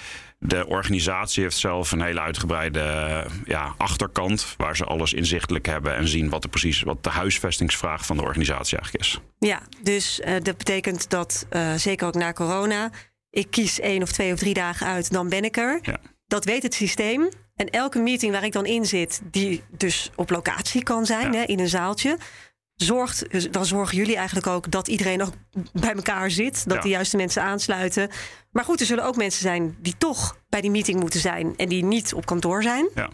De 0.46 0.66
organisatie 0.66 1.42
heeft 1.42 1.57
zelf 1.57 1.92
een 1.92 2.03
hele 2.03 2.20
uitgebreide 2.20 2.81
eh, 2.81 3.31
ja, 3.44 3.74
achterkant 3.76 4.55
waar 4.57 4.76
ze 4.76 4.85
alles 4.85 5.12
inzichtelijk 5.12 5.66
hebben 5.66 5.96
en 5.96 6.09
zien 6.09 6.29
wat 6.29 6.44
er 6.44 6.50
precies 6.50 6.83
wat 6.83 7.05
de 7.05 7.11
huisvestingsvraag 7.11 8.07
van 8.07 8.16
de 8.16 8.22
organisatie 8.22 8.79
eigenlijk 8.79 9.05
is. 9.05 9.20
Ja, 9.38 9.61
dus 9.83 10.20
eh, 10.20 10.35
dat 10.42 10.57
betekent 10.57 11.11
dat, 11.11 11.46
eh, 11.48 11.74
zeker 11.74 12.07
ook 12.07 12.14
na 12.14 12.33
corona, 12.33 12.90
ik 13.31 13.50
kies 13.50 13.81
één 13.81 14.03
of 14.03 14.12
twee 14.12 14.33
of 14.33 14.38
drie 14.38 14.55
dagen 14.55 14.87
uit, 14.87 15.12
dan 15.12 15.29
ben 15.29 15.44
ik 15.44 15.57
er. 15.57 15.79
Ja. 15.83 15.98
Dat 16.26 16.44
weet 16.44 16.62
het 16.62 16.74
systeem. 16.74 17.29
En 17.57 17.70
elke 17.70 17.98
meeting 17.98 18.33
waar 18.33 18.44
ik 18.44 18.53
dan 18.53 18.66
in 18.66 18.85
zit, 18.87 19.20
die 19.24 19.62
dus 19.70 20.11
op 20.16 20.31
locatie 20.31 20.83
kan 20.83 21.07
zijn, 21.07 21.33
Ja. 21.33 21.38
hè, 21.38 21.44
in 21.44 21.59
een 21.59 21.68
zaaltje. 21.68 22.18
Zorgt, 22.85 23.31
dus 23.31 23.51
dan 23.51 23.66
zorgen 23.66 23.97
jullie 23.97 24.16
eigenlijk 24.16 24.47
ook 24.47 24.71
dat 24.71 24.88
iedereen 24.88 25.23
ook 25.23 25.33
bij 25.73 25.95
elkaar 25.95 26.31
zit. 26.31 26.64
Dat 26.69 26.77
Ja. 26.77 26.83
de 26.83 26.88
juiste 26.88 27.16
mensen 27.16 27.43
aansluiten. 27.43 28.11
Maar 28.53 28.64
goed, 28.64 28.81
er 28.81 28.87
zullen 28.87 29.05
ook 29.05 29.16
mensen 29.16 29.43
zijn 29.43 29.77
die 29.81 29.95
toch 29.99 30.37
bij 30.49 30.61
die 30.61 30.71
meeting 30.71 31.01
moeten 31.01 31.21
zijn. 31.21 31.57
En 31.57 31.69
die 31.69 31.85
niet 31.85 32.14
op 32.14 32.27
kantoor 32.27 32.62
zijn. 32.62 32.88
Ja. 32.95 33.09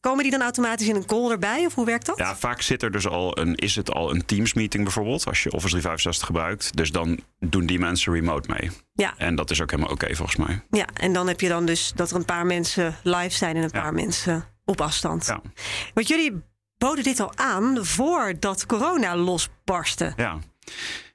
Komen 0.00 0.22
die 0.22 0.32
dan 0.32 0.42
automatisch 0.42 0.88
in 0.88 0.96
een 0.96 1.06
call 1.06 1.30
erbij? 1.30 1.66
Of 1.66 1.74
hoe 1.74 1.84
werkt 1.86 2.06
dat? 2.06 2.18
Ja, 2.18 2.36
vaak 2.36 2.62
zit 2.62 2.82
er 2.82 2.90
dus 2.90 3.06
al 3.06 3.38
een, 3.38 3.54
is 3.54 3.76
het 3.76 3.90
al 3.90 4.10
een 4.14 4.24
Teams 4.24 4.54
meeting 4.54 4.82
bijvoorbeeld, 4.84 5.26
als 5.26 5.42
je 5.42 5.48
Office 5.52 5.68
365 5.68 6.26
gebruikt. 6.26 6.76
Dus 6.76 6.90
dan 6.90 7.20
doen 7.38 7.66
die 7.66 7.78
mensen 7.78 8.12
remote 8.12 8.50
mee. 8.58 8.70
Ja. 8.92 9.14
En 9.16 9.34
dat 9.34 9.50
is 9.50 9.60
ook 9.62 9.70
helemaal 9.70 9.92
oké 9.92 10.14
volgens 10.14 10.36
mij. 10.46 10.62
Ja, 10.70 10.86
en 10.94 11.12
dan 11.12 11.28
heb 11.28 11.40
je 11.40 11.48
dan 11.48 11.66
dus 11.66 11.92
dat 11.94 12.10
er 12.10 12.16
een 12.16 12.24
paar 12.24 12.46
mensen 12.46 12.96
live 13.02 13.36
zijn 13.36 13.56
en 13.56 13.62
een 13.62 13.70
Ja. 13.72 13.80
paar 13.80 13.94
mensen 13.94 14.44
op 14.64 14.80
afstand. 14.80 15.26
Ja. 15.26 15.40
Want 15.94 16.08
jullie 16.08 16.42
boden 16.82 17.04
dit 17.04 17.20
al 17.20 17.32
aan 17.36 17.78
voordat 17.84 18.66
corona 18.66 19.16
losbarstte. 19.16 20.12
Ja. 20.16 20.38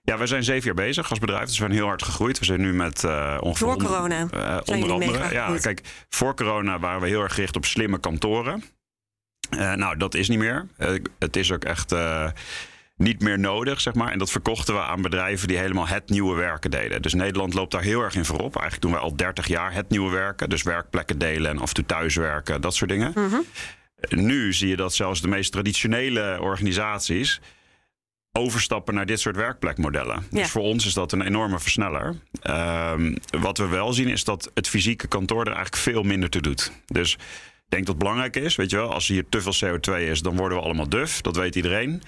Ja, 0.03 0.17
we 0.17 0.27
zijn 0.27 0.43
zeven 0.43 0.65
jaar 0.65 0.86
bezig 0.86 1.10
als 1.10 1.19
bedrijf. 1.19 1.41
Dus 1.41 1.51
we 1.51 1.56
zijn 1.56 1.71
heel 1.71 1.86
hard 1.86 2.03
gegroeid. 2.03 2.39
We 2.39 2.45
zijn 2.45 2.62
nu 2.62 2.73
met 2.73 3.03
eh 3.03 3.38
ongeveer... 3.39 3.67
Honderd- 3.67 3.89
corona 3.89 4.27
eh, 4.32 4.58
onder 4.65 4.91
andere. 4.91 5.34
Ja, 5.34 5.58
kijk, 5.62 6.06
voor 6.10 6.36
corona 6.36 6.80
waren 6.80 7.01
we 7.01 7.08
heel 7.08 7.21
erg 7.21 7.34
gericht 7.34 7.56
op 7.56 7.65
slimme 7.65 7.99
kantoren. 7.99 8.63
Eh, 9.49 9.73
nou, 9.73 9.97
dat 9.97 10.13
is 10.13 10.27
niet 10.27 10.39
meer. 10.39 10.67
Het 11.19 11.36
is 11.36 11.51
ook 11.51 11.63
echt 11.63 11.95
niet 12.97 13.21
meer 13.21 13.39
nodig, 13.39 13.82
zeg 13.82 13.93
maar. 13.93 14.12
En 14.12 14.19
dat 14.19 14.32
verkochten 14.32 14.73
we 14.73 14.82
aan 14.82 15.01
bedrijven 15.01 15.47
die 15.47 15.58
helemaal 15.58 15.88
het 15.88 16.10
nieuwe 16.10 16.36
werken 16.36 16.71
deden. 16.71 17.01
Dus 17.01 17.13
Nederland 17.13 17.53
loopt 17.53 17.71
daar 17.71 17.82
heel 17.82 18.01
erg 18.01 18.15
in 18.15 18.25
voorop. 18.25 18.56
Eigenlijk 18.56 18.82
doen 18.82 18.91
wij 18.91 19.01
al 19.01 19.15
30 19.15 19.47
jaar 19.47 19.73
het 19.73 19.89
nieuwe 19.89 20.12
werken. 20.12 20.49
Dus 20.49 20.63
werkplekken 20.63 21.17
delen 21.17 21.51
en 21.51 21.60
af 21.60 21.67
en 21.67 21.73
toe 21.73 21.86
thuiswerken, 21.86 22.62
dat 22.62 22.75
soort 22.75 22.89
dingen. 22.89 23.12
Mhm. 23.15 23.38
Nu 24.10 24.53
zie 24.53 24.67
je 24.67 24.75
dat 24.75 24.93
zelfs 24.93 25.21
de 25.21 25.27
meest 25.27 25.51
traditionele 25.51 26.38
organisaties 26.41 27.39
overstappen 28.31 28.93
naar 28.93 29.05
dit 29.05 29.19
soort 29.19 29.36
werkplekmodellen. 29.36 30.25
Ja. 30.31 30.41
Dus 30.41 30.49
voor 30.49 30.62
ons 30.62 30.86
is 30.86 30.93
dat 30.93 31.12
een 31.12 31.21
enorme 31.21 31.60
versneller. 31.60 32.15
Ehm, 32.41 33.15
wat 33.39 33.57
we 33.57 33.67
wel 33.67 33.93
zien 33.93 34.07
is 34.07 34.23
dat 34.23 34.51
het 34.53 34.67
fysieke 34.67 35.07
kantoor 35.07 35.41
er 35.41 35.53
eigenlijk 35.53 35.75
veel 35.75 36.03
minder 36.03 36.29
toe 36.29 36.41
doet. 36.41 36.71
Dus 36.86 37.13
ik 37.13 37.73
denk 37.73 37.86
dat 37.86 37.95
het 37.95 38.03
belangrijk 38.03 38.36
is, 38.36 38.55
weet 38.55 38.69
je 38.69 38.75
wel, 38.75 38.93
als 38.93 39.07
hier 39.07 39.25
te 39.29 39.41
veel 39.41 39.53
CO2 39.53 39.93
is, 39.93 40.21
dan 40.21 40.36
worden 40.36 40.57
we 40.57 40.63
allemaal 40.63 40.89
duf. 40.89 41.21
Dat 41.21 41.36
weet 41.36 41.55
iedereen. 41.55 42.01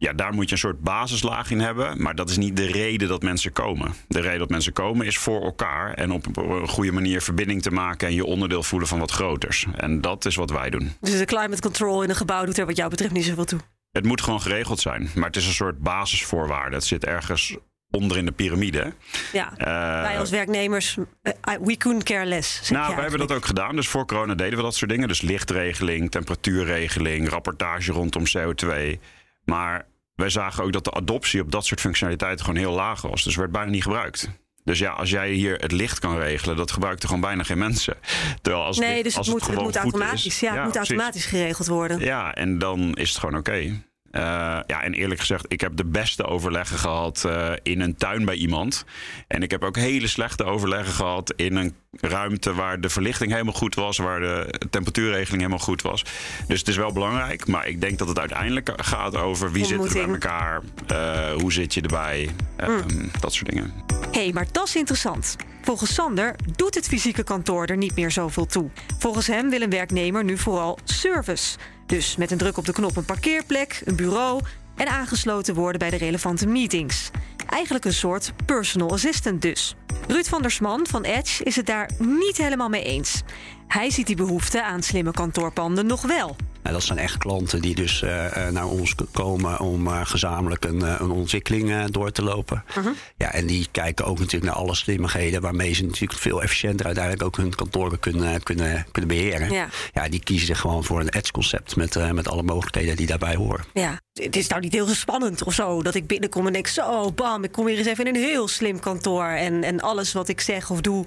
Ja, 0.00 0.12
daar 0.12 0.34
moet 0.34 0.46
je 0.46 0.52
een 0.52 0.58
soort 0.58 0.80
basislaag 0.80 1.50
in 1.50 1.60
hebben. 1.60 2.02
Maar 2.02 2.14
dat 2.14 2.30
is 2.30 2.36
niet 2.36 2.56
de 2.56 2.66
reden 2.66 3.08
dat 3.08 3.22
mensen 3.22 3.52
komen. 3.52 3.94
De 4.08 4.20
reden 4.20 4.38
dat 4.38 4.48
mensen 4.48 4.72
komen 4.72 5.06
is 5.06 5.18
voor 5.18 5.42
elkaar. 5.42 5.94
En 5.94 6.10
op 6.12 6.36
een 6.36 6.68
goede 6.68 6.92
manier 6.92 7.22
verbinding 7.22 7.62
te 7.62 7.70
maken. 7.70 8.08
En 8.08 8.14
je 8.14 8.24
onderdeel 8.24 8.62
voelen 8.62 8.88
van 8.88 8.98
wat 8.98 9.10
groters. 9.10 9.66
En 9.76 10.00
dat 10.00 10.24
is 10.24 10.34
wat 10.34 10.50
wij 10.50 10.70
doen. 10.70 10.92
Dus 11.00 11.18
de 11.18 11.24
climate 11.24 11.60
control 11.60 12.02
in 12.02 12.08
een 12.10 12.16
gebouw 12.16 12.44
doet 12.44 12.58
er 12.58 12.66
wat 12.66 12.76
jou 12.76 12.90
betreft 12.90 13.12
niet 13.12 13.24
zoveel 13.24 13.44
toe. 13.44 13.60
Het 13.92 14.04
moet 14.04 14.20
gewoon 14.22 14.40
geregeld 14.40 14.80
zijn. 14.80 15.10
Maar 15.14 15.26
het 15.26 15.36
is 15.36 15.46
een 15.46 15.52
soort 15.52 15.78
basisvoorwaarde. 15.78 16.74
Het 16.76 16.84
zit 16.84 17.04
ergens 17.04 17.56
onder 17.90 18.16
in 18.16 18.24
de 18.26 18.32
piramide. 18.32 18.92
Ja, 19.32 19.52
Eh, 19.56 19.66
wij 20.02 20.18
als 20.18 20.30
werknemers, 20.30 20.96
eh, 21.22 21.32
we 21.62 21.76
couldn't 21.76 22.04
care 22.04 22.24
less. 22.26 22.70
nou, 22.70 22.92
wij 22.94 23.02
hebben 23.02 23.20
dat 23.20 23.32
ook 23.32 23.44
gedaan. 23.46 23.76
Dus 23.76 23.88
voor 23.88 24.06
corona 24.06 24.34
deden 24.34 24.56
we 24.56 24.62
dat 24.64 24.74
soort 24.74 24.90
dingen. 24.90 25.08
Dus 25.08 25.20
lichtregeling, 25.20 26.10
temperatuurregeling, 26.10 27.28
rapportage 27.28 27.92
rondom 27.92 28.22
CO2. 28.26 28.98
Maar 29.44 29.86
wij 30.20 30.30
zagen 30.30 30.64
ook 30.64 30.72
dat 30.72 30.84
de 30.84 30.92
adoptie 30.92 31.40
op 31.40 31.50
dat 31.50 31.66
soort 31.66 31.80
functionaliteiten 31.80 32.44
gewoon 32.44 32.60
heel 32.60 32.72
laag 32.72 33.02
was. 33.02 33.24
Dus 33.24 33.36
werd 33.36 33.50
bijna 33.52 33.70
niet 33.70 33.82
gebruikt. 33.82 34.28
Dus 34.64 34.78
ja, 34.78 34.90
als 34.90 35.10
jij 35.10 35.30
hier 35.30 35.56
het 35.56 35.72
licht 35.72 35.98
kan 35.98 36.18
regelen, 36.18 36.56
dat 36.56 36.70
gebruikten 36.72 37.08
gewoon 37.08 37.22
bijna 37.24 37.42
geen 37.42 37.58
mensen. 37.58 37.96
Terwijl 38.42 38.64
als 38.64 38.78
Nee, 38.78 38.94
dit- 38.94 39.04
dus 39.04 39.14
het 39.14 39.26
moet, 39.26 39.46
het 39.46 39.60
moet 39.60 39.76
automatisch, 39.76 40.26
is- 40.26 40.40
ja, 40.40 40.52
het 40.54 40.62
moet 40.62 40.72
precies. 40.72 40.90
automatisch 40.90 41.24
geregeld 41.24 41.66
worden. 41.68 42.00
Ja, 42.00 42.34
en 42.34 42.58
dan 42.58 42.94
is 42.94 43.08
het 43.10 43.18
gewoon 43.18 43.36
oké. 43.38 43.82
Eh, 44.10 44.22
ja, 44.66 44.82
en 44.82 44.94
eerlijk 44.94 45.20
gezegd, 45.20 45.44
ik 45.48 45.60
heb 45.60 45.76
de 45.76 45.84
beste 45.84 46.24
overleggen 46.24 46.78
gehad 46.78 47.24
eh, 47.24 47.52
in 47.62 47.80
een 47.80 47.96
tuin 47.96 48.24
bij 48.24 48.34
iemand. 48.34 48.84
En 49.26 49.42
ik 49.42 49.50
heb 49.50 49.64
ook 49.64 49.76
hele 49.76 50.06
slechte 50.06 50.44
overleggen 50.44 50.94
gehad 50.94 51.32
in 51.36 51.56
een 51.56 51.74
ruimte 52.00 52.54
waar 52.54 52.80
de 52.80 52.88
verlichting 52.88 53.30
helemaal 53.30 53.52
goed 53.52 53.74
was, 53.74 53.98
waar 53.98 54.20
de 54.20 54.60
temperatuurregeling 54.70 55.42
helemaal 55.42 55.64
goed 55.64 55.82
was. 55.82 56.04
Dus 56.46 56.58
het 56.58 56.68
is 56.68 56.76
wel 56.76 56.92
belangrijk, 56.92 57.46
maar 57.46 57.68
ik 57.68 57.80
denk 57.80 57.98
dat 57.98 58.08
het 58.08 58.18
uiteindelijk 58.18 58.72
gaat 58.76 59.16
over 59.16 59.52
wie 59.52 59.64
zit 59.64 59.84
er 59.84 59.92
bij 59.92 60.08
elkaar, 60.08 60.62
eh, 60.86 61.32
hoe 61.32 61.52
zit 61.52 61.74
je 61.74 61.80
erbij, 61.80 62.30
ehm, 62.56 63.06
dat 63.20 63.32
soort 63.32 63.50
dingen. 63.50 63.72
Hé, 64.10 64.20
hey, 64.20 64.32
maar 64.32 64.46
dat 64.52 64.66
is 64.66 64.76
interessant. 64.76 65.36
Volgens 65.62 65.94
Sander 65.94 66.34
doet 66.56 66.74
het 66.74 66.88
fysieke 66.88 67.22
kantoor 67.22 67.66
er 67.66 67.76
niet 67.76 67.94
meer 67.96 68.10
zoveel 68.10 68.46
toe. 68.46 68.70
Volgens 68.98 69.26
hem 69.26 69.50
wil 69.50 69.60
een 69.60 69.70
werknemer 69.70 70.24
nu 70.24 70.38
vooral 70.38 70.78
service. 70.84 71.58
Dus 71.86 72.16
met 72.16 72.30
een 72.30 72.38
druk 72.38 72.56
op 72.56 72.64
de 72.64 72.72
knop 72.72 72.96
een 72.96 73.04
parkeerplek, 73.04 73.82
een 73.84 73.96
bureau 73.96 74.42
en 74.76 74.86
aangesloten 74.86 75.54
worden 75.54 75.78
bij 75.78 75.90
de 75.90 75.96
relevante 75.96 76.46
meetings. 76.46 77.10
Eigenlijk 77.46 77.84
een 77.84 77.92
soort 77.92 78.32
personal 78.46 78.90
assistant 78.90 79.42
dus. 79.42 79.74
Ruud 80.08 80.26
van 80.26 80.42
der 80.42 80.50
Sman 80.50 80.86
van 80.86 81.02
Edge 81.02 81.44
is 81.44 81.56
het 81.56 81.66
daar 81.66 81.90
niet 81.98 82.36
helemaal 82.36 82.68
mee 82.68 82.84
eens. 82.84 83.22
Hij 83.68 83.90
ziet 83.90 84.06
die 84.06 84.16
behoefte 84.16 84.64
aan 84.64 84.82
slimme 84.82 85.10
kantoorpanden 85.10 85.86
nog 85.86 86.02
wel. 86.02 86.36
Nou, 86.62 86.74
dat 86.74 86.82
zijn 86.82 86.98
echt 86.98 87.18
klanten 87.18 87.60
die 87.60 87.74
dus 87.74 88.02
eh, 88.02 88.46
eh, 88.46 88.52
naar 88.52 88.66
ons 88.66 88.94
komen 89.12 89.60
om 89.60 89.86
eh, 89.86 90.00
gezamenlijk 90.04 90.64
een, 90.64 91.02
een 91.02 91.10
ontwikkeling 91.10 91.84
door 91.84 92.12
te 92.12 92.22
lopen. 92.22 92.64
Mhm. 92.76 92.88
Ja, 93.16 93.32
en 93.32 93.46
die 93.46 93.68
kijken 93.70 94.04
ook 94.04 94.18
natuurlijk 94.18 94.52
naar 94.52 94.62
alle 94.62 94.74
slimmigheden 94.74 95.40
waarmee 95.40 95.72
ze 95.72 95.84
natuurlijk 95.84 96.20
veel 96.20 96.42
efficiënter 96.42 96.86
uiteindelijk 96.86 97.24
ook 97.24 97.36
hun 97.36 97.54
kantoren 97.54 98.00
kunnen, 98.00 98.42
kunnen, 98.42 98.86
kunnen 98.92 99.10
beheren. 99.10 99.52
Ja. 99.52 99.68
ja, 99.92 100.08
die 100.08 100.22
kiezen 100.22 100.46
zich 100.46 100.60
gewoon 100.60 100.84
voor 100.84 101.00
een 101.00 101.08
edge-concept 101.08 101.76
met, 101.76 102.12
met 102.12 102.28
alle 102.28 102.42
mogelijkheden 102.42 102.96
die 102.96 103.06
daarbij 103.06 103.34
horen. 103.34 103.64
Ja, 103.72 104.00
het 104.12 104.36
is 104.36 104.48
nou 104.48 104.60
niet 104.60 104.72
heel 104.72 104.86
spannend 104.86 105.44
of 105.44 105.54
zo. 105.54 105.82
Dat 105.82 105.94
ik 105.94 106.06
binnenkom 106.06 106.46
en 106.46 106.52
denk, 106.52 106.66
zo, 106.66 107.12
bam, 107.12 107.44
ik 107.44 107.52
kom 107.52 107.66
hier 107.66 107.78
eens 107.78 107.86
even 107.86 108.06
in 108.06 108.14
een 108.14 108.22
heel 108.22 108.48
slim 108.48 108.80
kantoor. 108.80 109.24
En, 109.24 109.64
en 109.64 109.80
alles 109.80 110.12
wat 110.12 110.28
ik 110.28 110.40
zeg 110.40 110.70
of 110.70 110.80
doe, 110.80 111.04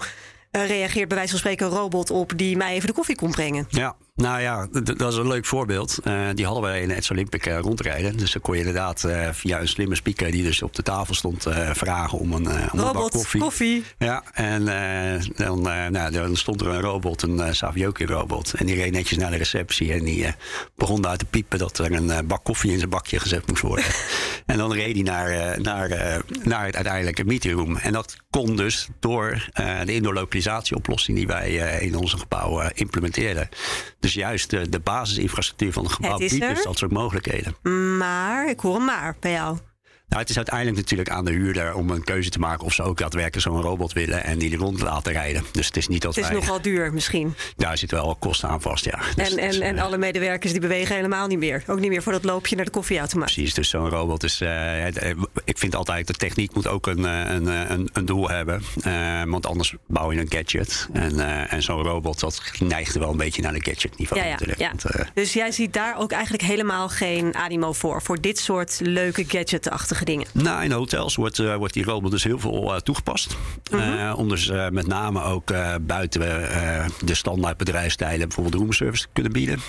reageert 0.51 1.07
bij 1.07 1.17
wijze 1.17 1.31
van 1.31 1.39
spreken 1.39 1.65
een 1.65 1.71
robot 1.71 2.09
op 2.09 2.31
die 2.35 2.57
mij 2.57 2.73
even 2.73 2.87
de 2.87 2.93
koffie 2.93 3.15
komt 3.15 3.35
brengen. 3.35 3.65
Ja, 3.69 3.95
nou 4.15 4.41
ja, 4.41 4.67
dat 4.71 5.11
is 5.11 5.15
een 5.15 5.27
leuk 5.27 5.45
voorbeeld. 5.45 5.97
Eh, 6.03 6.27
die 6.33 6.45
hadden 6.45 6.63
wij 6.63 6.81
in 6.81 6.87
de 6.87 6.95
Edge 6.95 7.11
Olympic 7.11 7.45
eh, 7.45 7.59
rondrijden. 7.59 8.17
Dus 8.17 8.31
dan 8.31 8.41
kon 8.41 8.53
je 8.53 8.59
inderdaad 8.59 9.03
eh, 9.03 9.29
via 9.31 9.59
een 9.59 9.67
slimme 9.67 9.95
speaker 9.95 10.31
die 10.31 10.43
dus 10.43 10.61
op 10.61 10.75
de 10.75 10.83
tafel 10.83 11.13
stond 11.13 11.47
vragen 11.71 12.19
om 12.19 12.33
een, 12.33 12.47
om 12.47 12.79
een 12.79 12.93
bak 12.93 13.11
koffie. 13.11 13.41
koffie. 13.41 13.83
Ja, 13.97 14.23
en 14.33 14.65
dan, 15.35 15.61
nou, 15.61 16.11
dan 16.11 16.35
stond 16.35 16.61
er 16.61 16.67
een 16.67 16.81
robot, 16.81 17.21
een 17.21 17.37
uh, 17.37 17.47
Savioki-robot. 17.51 18.53
En 18.53 18.65
die 18.65 18.75
reed 18.75 18.91
netjes 18.91 19.17
naar 19.17 19.31
de 19.31 19.37
receptie 19.37 19.93
en 19.93 20.03
die 20.03 20.25
begon 20.75 21.01
daar 21.01 21.17
te 21.17 21.25
piepen 21.25 21.59
dat 21.59 21.77
er 21.77 21.91
een 21.91 22.27
bak 22.27 22.43
koffie 22.43 22.71
in 22.71 22.77
zijn 22.77 22.89
bakje 22.89 23.19
gezet 23.19 23.47
moest 23.47 23.61
worden. 23.61 23.85
en 24.45 24.57
dan 24.57 24.73
reed 24.73 24.93
hij 24.93 25.03
naar, 25.03 25.61
naar, 25.61 25.89
naar 26.43 26.65
het 26.65 26.75
uiteindelijke 26.75 27.23
meetingroom. 27.23 27.77
En 27.77 27.93
dat 27.93 28.17
kon 28.29 28.55
dus 28.55 28.87
door 28.99 29.49
de 29.85 29.93
indoor 29.93 30.13
localisatieoplossing 30.13 31.17
die 31.17 31.27
wij 31.27 31.79
in 31.79 31.95
onze 31.95 32.17
gebouw 32.17 32.61
implementeerden. 32.73 33.49
Dus 34.03 34.13
juist 34.13 34.49
de, 34.49 34.69
de 34.69 34.79
basisinfrastructuur 34.79 35.73
van 35.73 35.83
het 35.83 35.93
gebouw 35.93 36.19
Het 36.19 36.29
biedt 36.29 36.47
dus 36.47 36.63
dat 36.63 36.77
soort 36.77 36.91
mogelijkheden. 36.91 37.55
Maar, 37.97 38.49
ik 38.49 38.59
hoor 38.59 38.75
een 38.75 38.85
maar 38.85 39.15
bij 39.19 39.31
jou. 39.31 39.57
Nou, 40.07 40.21
het 40.25 40.29
is 40.31 40.37
uiteindelijk 40.37 40.77
natuurlijk 40.77 41.09
aan 41.09 41.25
de 41.25 41.31
huurder 41.31 41.73
om 41.73 41.89
een 41.89 42.03
keuze 42.03 42.29
te 42.29 42.39
maken 42.39 42.65
of 42.65 42.73
ze 42.73 42.83
ook 42.83 42.97
daadwerkelijk 42.97 43.41
zo'n 43.47 43.61
robot 43.61 43.93
willen 43.93 44.23
en 44.23 44.37
die 44.37 44.51
er 44.51 44.57
rond 44.57 44.81
laten 44.81 45.11
rijden. 45.13 45.43
Dus 45.51 45.65
het 45.67 45.77
is 45.77 45.87
niet 45.87 46.01
dat 46.01 46.15
Het 46.15 46.23
is 46.23 46.29
wij. 46.31 46.39
nogal 46.39 46.61
duur 46.61 46.93
misschien. 46.93 47.35
Daar 47.55 47.77
zit 47.77 47.91
wel 47.91 48.15
kosten 48.19 48.49
aan 48.49 48.61
vast, 48.61 48.85
ja. 48.85 48.99
Dus 49.15 49.31
En, 49.31 49.37
is, 49.47 49.55
en, 49.57 49.61
en 49.61 49.77
eh, 49.77 49.83
alle 49.83 49.97
medewerkers 49.97 50.51
die 50.51 50.61
bewegen 50.61 50.95
helemaal 50.95 51.27
niet 51.27 51.37
meer. 51.39 51.63
Ook 51.67 51.79
niet 51.79 51.89
meer 51.89 52.01
voor 52.03 52.11
dat 52.11 52.23
loopje 52.23 52.55
naar 52.55 52.65
de 52.65 52.71
koffieautomaat. 52.71 53.31
Precies, 53.33 53.53
dus 53.53 53.69
zo'n 53.69 53.89
robot 53.89 54.23
is. 54.23 54.41
eh, 54.41 55.09
eh, 55.09 55.17
ik 55.45 55.57
vind 55.57 55.75
altijd 55.75 56.07
de 56.07 56.13
techniek 56.13 56.53
moet 56.55 56.67
ook 56.67 56.87
een, 56.87 57.03
een, 57.03 57.45
een, 57.71 57.89
een 57.93 58.05
doel 58.05 58.29
hebben. 58.29 58.63
Want 59.29 59.45
anders 59.45 59.75
bouw 59.87 60.11
je 60.11 60.19
een 60.19 60.31
gadget. 60.31 60.87
En, 60.93 61.19
en 61.49 61.63
zo'n 61.63 61.81
robot 61.83 62.19
dat 62.19 62.41
neigt 62.59 62.95
wel 62.95 63.09
een 63.09 63.17
beetje 63.17 63.41
naar 63.41 63.53
de 63.53 63.63
gadget 63.71 63.97
niveau. 63.97 64.21
Ja, 64.21 64.27
ja, 64.27 64.31
natuurlijk. 64.31 64.59
ja. 64.59 64.67
Want, 64.69 65.09
Dus 65.13 65.33
jij 65.33 65.51
ziet 65.51 65.73
daar 65.73 65.97
ook 65.97 66.11
eigenlijk 66.11 66.43
helemaal 66.43 66.89
geen 66.89 67.35
animo 67.35 67.73
voor. 67.73 68.01
Voor 68.01 68.21
dit 68.21 68.39
soort 68.39 68.79
leuke 68.81 69.23
gadget-achtige 69.27 70.02
dingen. 70.05 70.27
Nou, 70.31 70.63
in 70.63 70.71
hotels 70.71 71.15
wordt, 71.15 71.39
eh, 71.39 71.55
wordt 71.55 71.73
die 71.73 71.83
robot 71.83 72.11
dus 72.11 72.23
heel 72.23 72.39
veel 72.39 72.73
eh, 72.73 72.79
toegepast. 72.79 73.37
Eh, 73.71 74.13
om 74.17 74.29
dus 74.29 74.51
met 74.71 74.87
name 74.87 75.23
ook 75.23 75.53
buiten 75.81 76.21
de 77.05 77.15
standaard 77.15 77.57
bedrijfstijlen 77.57 78.27
bijvoorbeeld 78.27 78.55
roomservice 78.55 79.03
te 79.03 79.09
kunnen 79.13 79.31
bieden. 79.31 79.59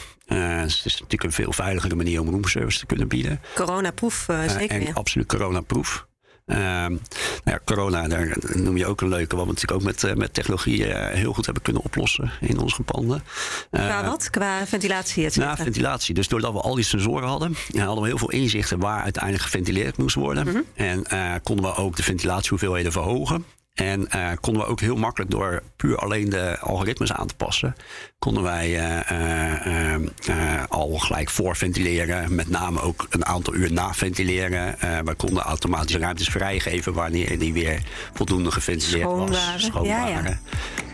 Dus 0.62 0.76
het 0.76 0.84
is 0.86 0.92
natuurlijk 0.92 1.22
een 1.24 1.32
veel 1.32 1.52
veiligere 1.52 1.94
manier 1.94 2.20
om 2.20 2.28
roomservice 2.30 2.78
te 2.78 2.86
kunnen 2.86 3.08
bieden. 3.08 3.40
Coronaproef, 3.54 4.28
eh, 4.28 4.44
Eh, 4.44 4.50
zeker. 4.50 4.76
en 4.76 4.82
ja. 4.82 4.92
absoluut 4.92 5.26
coronaproof. 5.26 6.06
Ehm 6.46 6.96
nou 7.44 7.56
ja, 7.56 7.60
corona, 7.64 8.08
daar 8.08 8.36
noem 8.54 8.76
je 8.76 8.86
ook 8.86 9.00
een 9.00 9.08
leuke, 9.08 9.36
wat 9.36 9.44
we 9.44 9.50
natuurlijk 9.52 9.80
ook 9.80 9.86
met, 9.86 10.04
eh, 10.04 10.14
met 10.14 10.34
technologie 10.34 10.86
eh, 10.86 11.14
heel 11.18 11.32
goed 11.32 11.44
hebben 11.44 11.62
kunnen 11.62 11.82
oplossen 11.82 12.30
in 12.40 12.58
onze 12.58 12.82
panden. 12.82 13.24
Eh, 13.70 13.84
Qua 13.84 14.04
wat? 14.04 14.30
Qua 14.30 14.66
ventilatie, 14.66 15.24
et 15.24 15.36
na 15.36 15.48
cetera. 15.48 15.64
ventilatie. 15.64 16.14
Dus 16.14 16.28
doordat 16.28 16.52
we 16.52 16.60
al 16.60 16.74
die 16.74 16.84
sensoren 16.84 17.28
hadden, 17.28 17.56
hadden 17.76 18.00
we 18.02 18.08
heel 18.08 18.18
veel 18.18 18.30
inzichten 18.30 18.78
waar 18.78 19.02
uiteindelijk 19.02 19.42
geventileerd 19.44 19.96
moest 19.96 20.14
worden. 20.14 20.46
Mhm. 20.46 20.58
En 20.74 21.04
konden 21.42 21.64
we 21.64 21.74
ook 21.74 21.96
de 21.96 22.02
ventilatiehoeveelheden 22.02 22.92
verhogen. 22.92 23.44
En 23.74 24.08
uh, 24.14 24.30
konden 24.40 24.62
we 24.62 24.68
ook 24.68 24.80
heel 24.80 24.96
makkelijk 24.96 25.30
door 25.30 25.62
puur 25.76 25.96
alleen 25.96 26.28
de 26.28 26.58
algoritmes 26.60 27.12
aan 27.12 27.26
te 27.26 27.34
passen, 27.34 27.74
konden 28.18 28.42
wij 28.42 28.68
uh, 29.10 29.98
uh, 30.28 30.64
al 30.68 30.98
gelijk 30.98 31.30
voorventileren. 31.30 32.34
Met 32.34 32.48
name 32.48 32.80
ook 32.80 33.06
een 33.10 33.24
aantal 33.24 33.54
uur 33.54 33.72
naventileren. 33.72 34.76
we 35.04 35.14
konden 35.14 35.42
automatische 35.42 35.98
ruimtes 35.98 36.28
vrijgeven 36.28 36.92
wanneer 36.92 37.38
die 37.38 37.52
weer 37.52 37.82
voldoende 38.12 38.50
geventileerd 38.50 39.02
schoon 39.02 39.28
was. 39.28 39.44
Waren. 39.44 39.60
Schoon 39.60 39.84
ja, 39.84 40.00
waren. 40.00 40.24
Ja. 40.24 40.38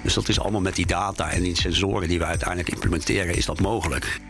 Dus 0.02 0.14
dat 0.14 0.28
is 0.28 0.40
allemaal 0.40 0.60
met 0.60 0.76
die 0.76 0.86
data 0.86 1.30
en 1.30 1.42
die 1.42 1.56
sensoren 1.56 2.08
die 2.08 2.18
we 2.18 2.24
uiteindelijk 2.24 2.68
implementeren, 2.68 3.34
is 3.34 3.46
dat 3.46 3.60
mogelijk. 3.60 4.20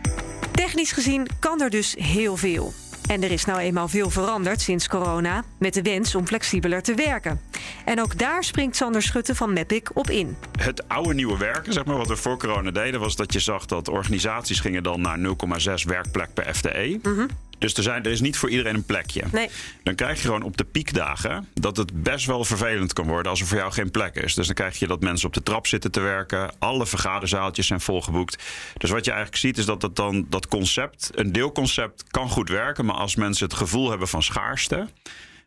Technisch 0.51 0.91
gezien 0.91 1.27
kan 1.39 1.61
er 1.61 1.69
dus 1.69 1.95
heel 1.99 2.37
veel. 2.37 2.73
En 3.07 3.23
er 3.23 3.31
is 3.31 3.45
nou 3.45 3.59
eenmaal 3.59 3.87
veel 3.87 4.09
veranderd 4.09 4.61
sinds 4.61 4.87
corona, 4.87 5.43
met 5.57 5.73
de 5.73 5.81
wens 5.81 6.15
om 6.15 6.27
flexibeler 6.27 6.81
te 6.81 6.93
werken. 6.93 7.41
En 7.85 8.01
ook 8.01 8.17
daar 8.17 8.43
springt 8.43 8.75
Sander 8.75 9.01
Schutte 9.01 9.35
van 9.35 9.53
Mapic 9.53 9.89
op 9.93 10.09
in. 10.09 10.37
Het 10.59 10.87
oude 10.87 11.13
nieuwe 11.13 11.37
werken, 11.37 11.73
zeg 11.73 11.85
maar, 11.85 11.97
wat 11.97 12.07
we 12.07 12.15
voor 12.15 12.37
corona 12.37 12.71
deden, 12.71 12.99
was 12.99 13.15
dat 13.15 13.33
je 13.33 13.39
zag 13.39 13.65
dat 13.65 13.87
organisaties 13.87 14.59
gingen 14.59 14.83
dan 14.83 15.01
naar 15.01 15.17
0,6 15.19 15.73
werkplek 15.85 16.33
per 16.33 16.55
FTE. 16.55 16.99
Mm 17.03 17.27
dus 17.61 17.73
er, 17.73 17.83
zijn, 17.83 18.03
er 18.03 18.11
is 18.11 18.21
niet 18.21 18.37
voor 18.37 18.49
iedereen 18.49 18.75
een 18.75 18.83
plekje. 18.83 19.23
Nee. 19.31 19.49
Dan 19.83 19.95
krijg 19.95 20.17
je 20.17 20.25
gewoon 20.25 20.41
op 20.41 20.57
de 20.57 20.63
piekdagen 20.63 21.47
dat 21.53 21.77
het 21.77 22.03
best 22.03 22.25
wel 22.25 22.45
vervelend 22.45 22.93
kan 22.93 23.07
worden 23.07 23.31
als 23.31 23.41
er 23.41 23.47
voor 23.47 23.57
jou 23.57 23.71
geen 23.71 23.91
plek 23.91 24.15
is. 24.15 24.33
Dus 24.33 24.45
dan 24.45 24.55
krijg 24.55 24.79
je 24.79 24.87
dat 24.87 25.01
mensen 25.01 25.27
op 25.27 25.33
de 25.33 25.43
trap 25.43 25.67
zitten 25.67 25.91
te 25.91 25.99
werken. 25.99 26.51
Alle 26.59 26.85
vergaderzaaltjes 26.85 27.67
zijn 27.67 27.81
volgeboekt. 27.81 28.43
Dus 28.77 28.89
wat 28.89 29.05
je 29.05 29.11
eigenlijk 29.11 29.41
ziet 29.41 29.57
is 29.57 29.65
dat 29.65 29.81
het 29.81 29.95
dan 29.95 30.25
dat 30.29 30.47
concept, 30.47 31.09
een 31.13 31.31
deelconcept, 31.31 32.03
kan 32.11 32.29
goed 32.29 32.49
werken. 32.49 32.85
Maar 32.85 32.95
als 32.95 33.15
mensen 33.15 33.45
het 33.45 33.55
gevoel 33.55 33.89
hebben 33.89 34.07
van 34.07 34.23
schaarste 34.23 34.87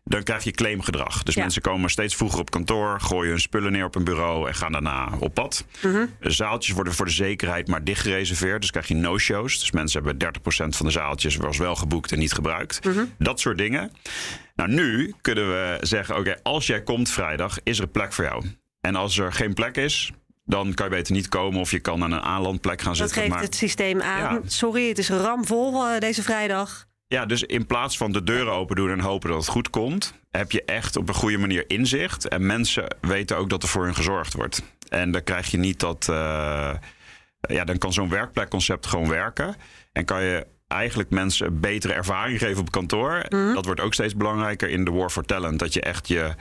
dan 0.04 0.22
krijg 0.22 0.44
je 0.44 0.50
claimgedrag. 0.50 1.22
Dus 1.22 1.36
mensen 1.36 1.62
komen 1.62 1.90
steeds 1.90 2.14
vroeger 2.16 2.40
op 2.40 2.50
kantoor, 2.50 3.00
gooien 3.00 3.30
hun 3.30 3.40
spullen 3.40 3.72
neer 3.72 3.84
op 3.84 3.94
een 3.94 4.04
bureau 4.04 4.48
en 4.48 4.54
gaan 4.54 4.72
daarna 4.72 5.08
op 5.18 5.34
pad. 5.34 5.64
Mm 5.82 6.12
Zaaltjes 6.20 6.74
worden 6.74 6.94
voor 6.94 7.06
de 7.06 7.12
zekerheid 7.12 7.68
maar 7.68 7.84
dicht 7.84 8.00
gereserveerd. 8.00 8.60
Dus 8.60 8.70
krijg 8.70 8.88
je 8.88 8.94
no-shows. 8.94 9.58
Dus 9.58 9.70
mensen 9.70 10.04
hebben 10.04 10.32
30% 10.34 10.40
van 10.76 10.86
de 10.86 10.92
zaaltjes 10.92 11.36
was 11.36 11.58
wel 11.58 11.74
geboekt 11.76 12.12
en 12.12 12.18
niet 12.18 12.32
gebruikt. 12.32 12.84
Mhm. 12.84 13.04
Dat 13.18 13.40
soort 13.40 13.58
dingen. 13.58 13.92
Nou, 14.54 14.70
nu 14.70 15.14
kunnen 15.20 15.48
we 15.48 15.78
zeggen: 15.80 16.16
oké, 16.16 16.36
als 16.42 16.66
jij 16.66 16.82
komt 16.82 17.10
vrijdag, 17.10 17.58
is 17.62 17.78
er 17.78 17.86
plek 17.86 18.12
voor 18.12 18.24
jou. 18.24 18.44
En 18.80 18.94
als 18.94 19.18
er 19.18 19.32
geen 19.32 19.54
plek 19.54 19.76
is, 19.76 20.12
dan 20.44 20.74
kan 20.74 20.86
je 20.86 20.96
beter 20.96 21.14
niet 21.14 21.28
komen 21.28 21.60
of 21.60 21.70
je 21.70 21.80
kan 21.80 22.02
aan 22.02 22.12
een 22.12 22.20
aanlandplek 22.20 22.80
gaan 22.80 22.96
zitten. 22.96 23.16
Dat 23.16 23.24
geeft 23.30 23.44
het 23.44 23.54
systeem 23.54 24.02
aan. 24.02 24.42
Sorry, 24.46 24.88
het 24.88 24.98
is 24.98 25.08
ramvol 25.08 25.86
uh, 25.86 25.98
deze 25.98 26.22
vrijdag. 26.22 26.86
Ja, 27.06 27.26
dus 27.26 27.42
in 27.42 27.66
plaats 27.66 27.96
van 27.96 28.12
de 28.12 28.22
deuren 28.22 28.52
open 28.52 28.76
doen 28.76 28.90
en 28.90 29.00
hopen 29.00 29.28
dat 29.28 29.38
het 29.38 29.48
goed 29.48 29.70
komt, 29.70 30.14
heb 30.30 30.52
je 30.52 30.64
echt 30.64 30.96
op 30.96 31.08
een 31.08 31.14
goede 31.14 31.38
manier 31.38 31.64
inzicht. 31.66 32.28
En 32.28 32.46
mensen 32.46 32.96
weten 33.00 33.36
ook 33.36 33.50
dat 33.50 33.62
er 33.62 33.68
voor 33.68 33.84
hun 33.84 33.94
gezorgd 33.94 34.34
wordt. 34.34 34.62
En 34.88 35.10
dan 35.10 35.22
krijg 35.22 35.50
je 35.50 35.56
niet 35.56 35.80
dat. 35.80 36.06
Uh, 36.10 36.74
ja, 37.40 37.64
dan 37.64 37.78
kan 37.78 37.92
zo'n 37.92 38.08
werkplekconcept 38.08 38.86
gewoon 38.86 39.08
werken. 39.08 39.54
En 39.92 40.04
kan 40.04 40.22
je 40.22 40.46
eigenlijk 40.68 41.10
mensen 41.10 41.60
betere 41.60 41.92
ervaring 41.92 42.38
geven 42.38 42.60
op 42.60 42.70
kantoor. 42.70 43.24
Mhm. 43.28 43.54
Dat 43.54 43.64
wordt 43.64 43.80
ook 43.80 43.94
steeds 43.94 44.16
belangrijker 44.16 44.68
in 44.68 44.84
de 44.84 44.90
War 44.90 45.10
for 45.10 45.24
Talent. 45.24 45.58
Dat 45.58 45.72
je 45.72 45.80
echt 45.80 46.08
je 46.08 46.34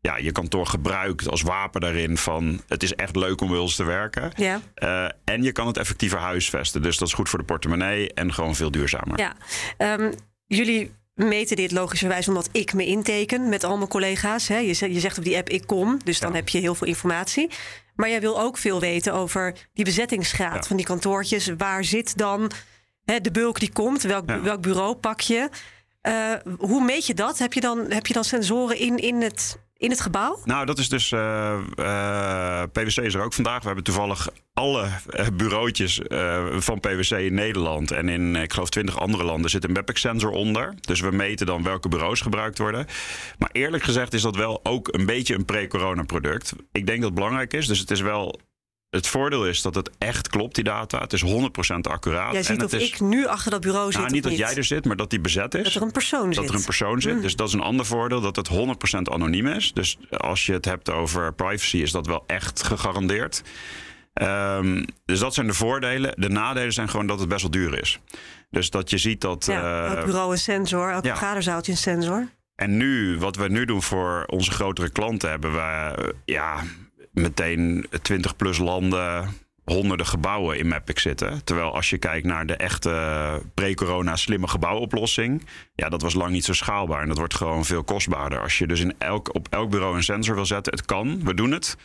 ja, 0.00 0.16
je 0.16 0.32
kantoor 0.32 0.66
gebruikt 0.66 1.28
als 1.28 1.42
wapen 1.42 1.80
daarin 1.80 2.16
van 2.16 2.60
het 2.68 2.82
is 2.82 2.94
echt 2.94 3.16
leuk 3.16 3.40
om 3.40 3.48
bij 3.48 3.58
ons 3.58 3.76
te 3.76 3.84
werken. 3.84 4.32
Ja. 4.36 4.60
Uh, 4.82 5.08
en 5.24 5.42
je 5.42 5.52
kan 5.52 5.66
het 5.66 5.76
effectiever 5.76 6.18
huisvesten. 6.18 6.82
Dus 6.82 6.98
dat 6.98 7.08
is 7.08 7.14
goed 7.14 7.28
voor 7.28 7.38
de 7.38 7.44
portemonnee 7.44 8.14
en 8.14 8.34
gewoon 8.34 8.54
veel 8.54 8.70
duurzamer. 8.70 9.18
Ja, 9.18 9.36
um, 9.98 10.12
jullie 10.46 10.92
meten 11.14 11.56
dit 11.56 11.72
logischerwijs 11.72 12.28
omdat 12.28 12.48
ik 12.52 12.72
me 12.72 12.86
inteken 12.86 13.48
met 13.48 13.64
al 13.64 13.76
mijn 13.76 13.88
collega's. 13.88 14.48
Hè? 14.48 14.58
Je, 14.58 14.74
zegt 14.74 15.18
op 15.18 15.24
die 15.24 15.36
app 15.36 15.48
ik 15.48 15.66
kom, 15.66 15.98
dus 16.04 16.20
dan 16.20 16.34
heb 16.34 16.48
je 16.48 16.58
heel 16.58 16.74
veel 16.74 16.86
informatie. 16.86 17.50
Maar 17.94 18.08
jij 18.08 18.20
wil 18.20 18.40
ook 18.40 18.58
veel 18.58 18.80
weten 18.80 19.14
over 19.14 19.54
die 19.72 19.84
bezettingsgraad 19.84 20.66
van 20.66 20.76
die 20.76 20.86
kantoortjes. 20.86 21.50
Waar 21.56 21.84
zit 21.84 22.18
dan 22.18 22.50
hè, 23.04 23.20
de 23.20 23.30
bulk 23.30 23.60
die 23.60 23.72
komt? 23.72 24.02
Welk, 24.02 24.30
welk 24.42 24.60
bureau 24.60 24.94
pak 24.94 25.20
je? 25.20 25.48
Uh, 26.08 26.32
hoe 26.58 26.84
meet 26.84 27.06
je 27.06 27.14
dat? 27.14 27.38
Heb 27.38 27.52
je 27.52 27.60
dan, 27.60 27.84
heb 27.88 28.06
je 28.06 28.14
dan 28.14 28.24
sensoren 28.24 28.78
in, 28.78 28.96
in 28.96 29.22
het 29.22 29.58
in 29.76 29.90
het 29.90 30.00
gebouw? 30.00 30.38
Nou, 30.44 30.66
dat 30.66 30.78
is 30.78 30.88
dus. 30.88 31.10
Uh, 31.10 31.58
uh, 31.76 32.62
PwC 32.72 32.96
is 32.96 33.14
er 33.14 33.22
ook 33.22 33.32
vandaag. 33.32 33.60
We 33.60 33.66
hebben 33.66 33.84
toevallig 33.84 34.28
alle 34.52 34.88
bureautjes 35.32 36.00
van 36.58 36.80
PwC 36.80 37.10
in 37.10 37.34
Nederland 37.34 37.90
en 37.90 38.08
in, 38.08 38.36
ik 38.36 38.52
geloof, 38.52 38.68
20 38.68 38.98
andere 39.00 39.24
landen 39.24 39.50
zit 39.50 39.64
een 39.64 39.72
Mapic-sensor 39.72 40.30
onder. 40.30 40.74
Dus 40.80 41.00
we 41.00 41.10
meten 41.10 41.46
dan 41.46 41.62
welke 41.62 41.88
bureaus 41.88 42.20
gebruikt 42.20 42.58
worden. 42.58 42.86
Maar 43.38 43.50
eerlijk 43.52 43.82
gezegd 43.82 44.14
is 44.14 44.22
dat 44.22 44.36
wel 44.36 44.60
ook 44.62 44.88
een 44.90 45.06
beetje 45.06 45.34
een 45.34 45.44
pre-corona 45.44 46.02
product. 46.02 46.52
Ik 46.72 46.86
denk 46.86 46.98
dat 46.98 47.10
het 47.10 47.18
belangrijk 47.18 47.52
is. 47.52 47.66
Dus 47.66 47.78
het 47.78 47.90
is 47.90 48.00
wel 48.00 48.40
het 48.90 49.06
voordeel 49.06 49.46
is 49.46 49.62
dat 49.62 49.74
het 49.74 49.90
echt 49.98 50.28
klopt, 50.28 50.54
die 50.54 50.64
data. 50.64 50.98
Het 50.98 51.12
is 51.12 51.24
100% 51.24 51.26
accuraat. 51.80 52.32
Jij 52.32 52.42
ziet 52.42 52.58
en 52.58 52.64
of 52.64 52.72
is, 52.72 52.88
ik 52.88 53.00
nu 53.00 53.26
achter 53.26 53.50
dat 53.50 53.60
bureau 53.60 53.92
zit. 53.92 54.00
Nou, 54.00 54.12
niet 54.12 54.22
dat 54.22 54.36
jij 54.36 54.54
er 54.54 54.64
zit, 54.64 54.84
maar 54.84 54.96
dat 54.96 55.10
die 55.10 55.20
bezet 55.20 55.54
is. 55.54 55.62
Dat 55.62 55.74
er 55.74 55.82
een 55.82 55.92
persoon 55.92 56.24
dat 56.24 56.34
zit. 56.34 56.42
Dat 56.42 56.52
er 56.52 56.58
een 56.58 56.64
persoon 56.64 57.00
zit. 57.00 57.14
Mm. 57.14 57.20
Dus 57.20 57.36
dat 57.36 57.48
is 57.48 57.54
een 57.54 57.60
ander 57.60 57.86
voordeel, 57.86 58.20
dat 58.20 58.36
het 58.36 58.50
100% 58.50 58.54
anoniem 59.02 59.46
is. 59.46 59.72
Dus 59.72 59.98
als 60.10 60.46
je 60.46 60.52
het 60.52 60.64
hebt 60.64 60.90
over 60.90 61.34
privacy, 61.34 61.76
is 61.76 61.90
dat 61.90 62.06
wel 62.06 62.24
echt 62.26 62.62
gegarandeerd. 62.62 63.42
Um, 64.14 64.84
dus 65.04 65.18
dat 65.18 65.34
zijn 65.34 65.46
de 65.46 65.54
voordelen. 65.54 66.12
De 66.16 66.28
nadelen 66.28 66.72
zijn 66.72 66.88
gewoon 66.88 67.06
dat 67.06 67.18
het 67.18 67.28
best 67.28 67.42
wel 67.42 67.50
duur 67.50 67.78
is. 67.80 68.00
Dus 68.50 68.70
dat 68.70 68.90
je 68.90 68.98
ziet 68.98 69.20
dat. 69.20 69.46
Ja, 69.46 69.86
elk 69.86 70.04
bureau 70.04 70.32
een 70.32 70.38
sensor, 70.38 70.90
elk 70.90 71.04
ja. 71.04 71.16
vergaderzaaltje 71.16 71.72
een 71.72 71.78
sensor. 71.78 72.28
En 72.54 72.76
nu, 72.76 73.18
wat 73.18 73.36
we 73.36 73.48
nu 73.48 73.64
doen 73.64 73.82
voor 73.82 74.24
onze 74.26 74.50
grotere 74.50 74.90
klanten, 74.90 75.30
hebben 75.30 75.52
we 75.52 76.14
ja, 76.24 76.62
meteen 77.20 77.86
20 78.02 78.36
plus 78.36 78.58
landen 78.58 79.28
honderden 79.64 80.06
gebouwen 80.06 80.58
in 80.58 80.68
Mapic 80.68 80.98
zitten. 80.98 81.44
Terwijl 81.44 81.74
als 81.74 81.90
je 81.90 81.98
kijkt 81.98 82.26
naar 82.26 82.46
de 82.46 82.56
echte 82.56 83.42
pre-corona 83.54 84.16
slimme 84.16 84.48
gebouwoplossing, 84.48 85.46
ja, 85.74 85.88
dat 85.88 86.02
was 86.02 86.14
lang 86.14 86.30
niet 86.30 86.44
zo 86.44 86.52
schaalbaar. 86.52 87.02
En 87.02 87.08
dat 87.08 87.18
wordt 87.18 87.34
gewoon 87.34 87.64
veel 87.64 87.84
kostbaarder. 87.84 88.40
Als 88.40 88.58
je 88.58 88.66
dus 88.66 88.80
in 88.80 88.94
elk, 88.98 89.34
op 89.34 89.46
elk 89.50 89.70
bureau 89.70 89.96
een 89.96 90.02
sensor 90.02 90.34
wil 90.34 90.46
zetten, 90.46 90.72
het 90.72 90.84
kan, 90.84 91.24
we 91.24 91.34
doen 91.34 91.50
het. 91.50 91.76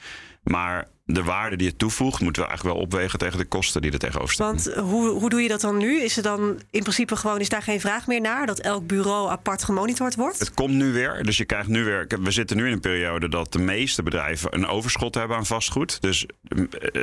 Maar 0.43 0.87
de 1.05 1.23
waarde 1.23 1.55
die 1.55 1.67
het 1.67 1.79
toevoegt, 1.79 2.21
moeten 2.21 2.41
we 2.41 2.47
eigenlijk 2.47 2.77
wel 2.77 2.85
opwegen 2.85 3.19
tegen 3.19 3.37
de 3.37 3.45
kosten 3.45 3.81
die 3.81 3.91
er 3.91 3.99
tegenover 3.99 4.33
staan. 4.33 4.47
Want 4.47 4.73
hoe, 4.73 5.09
hoe 5.09 5.29
doe 5.29 5.41
je 5.41 5.47
dat 5.47 5.61
dan 5.61 5.77
nu? 5.77 6.01
Is 6.01 6.17
er 6.17 6.23
dan 6.23 6.61
in 6.71 6.81
principe 6.81 7.15
gewoon, 7.15 7.39
is 7.39 7.49
daar 7.49 7.61
geen 7.61 7.79
vraag 7.79 8.07
meer 8.07 8.21
naar 8.21 8.45
dat 8.45 8.59
elk 8.59 8.87
bureau 8.87 9.29
apart 9.29 9.63
gemonitord 9.63 10.15
wordt? 10.15 10.39
Het 10.39 10.53
komt 10.53 10.73
nu 10.73 10.91
weer. 10.91 11.23
Dus 11.23 11.37
je 11.37 11.45
krijgt 11.45 11.67
nu 11.67 11.83
weer. 11.83 12.07
We 12.21 12.31
zitten 12.31 12.57
nu 12.57 12.65
in 12.65 12.71
een 12.71 12.79
periode 12.79 13.29
dat 13.29 13.51
de 13.51 13.59
meeste 13.59 14.03
bedrijven 14.03 14.55
een 14.55 14.67
overschot 14.67 15.15
hebben 15.15 15.37
aan 15.37 15.45
vastgoed. 15.45 16.01
Dus 16.01 16.25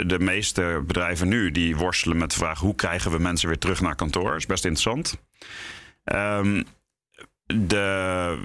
de 0.07 0.19
meeste 0.19 0.83
bedrijven 0.87 1.29
nu 1.29 1.51
die 1.51 1.77
worstelen 1.77 2.17
met 2.17 2.31
de 2.31 2.37
vraag 2.37 2.59
hoe 2.59 2.75
krijgen 2.75 3.11
we 3.11 3.19
mensen 3.19 3.49
weer 3.49 3.59
terug 3.59 3.81
naar 3.81 3.95
kantoor. 3.95 4.31
Dat 4.31 4.39
is 4.39 4.47
best 4.47 4.65
interessant. 4.65 5.17
Um, 6.05 6.65
de, 7.55 8.39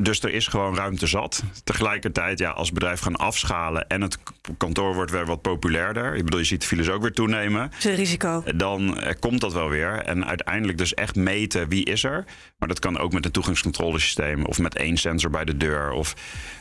dus 0.00 0.22
er 0.22 0.32
is 0.32 0.46
gewoon 0.46 0.76
ruimte 0.76 1.06
zat. 1.06 1.42
Tegelijkertijd, 1.64 2.38
ja, 2.38 2.50
als 2.50 2.72
bedrijf 2.72 3.00
gaan 3.00 3.16
afschalen 3.16 3.88
en 3.88 4.00
het 4.00 4.18
kantoor 4.56 4.94
wordt 4.94 5.10
weer 5.10 5.26
wat 5.26 5.42
populairder. 5.42 6.14
Ik 6.14 6.24
bedoel, 6.24 6.38
je 6.40 6.46
ziet 6.46 6.60
de 6.60 6.66
files 6.66 6.88
ook 6.88 7.02
weer 7.02 7.12
toenemen. 7.12 7.70
Dat 7.70 7.78
is 7.78 7.84
een 7.84 7.94
risico. 7.94 8.42
Dan 8.56 8.98
eh, 8.98 9.14
komt 9.18 9.40
dat 9.40 9.52
wel 9.52 9.68
weer. 9.68 9.92
En 9.92 10.26
uiteindelijk 10.26 10.78
dus 10.78 10.94
echt 10.94 11.16
meten 11.16 11.68
wie 11.68 11.84
is 11.84 12.04
er. 12.04 12.24
Maar 12.58 12.68
dat 12.68 12.78
kan 12.78 12.98
ook 12.98 13.12
met 13.12 13.24
een 13.24 13.30
toegangscontrolesysteem 13.30 14.44
of 14.44 14.58
met 14.58 14.76
één 14.76 14.96
sensor 14.96 15.30
bij 15.30 15.44
de 15.44 15.56
deur. 15.56 15.90
Of, 15.90 16.14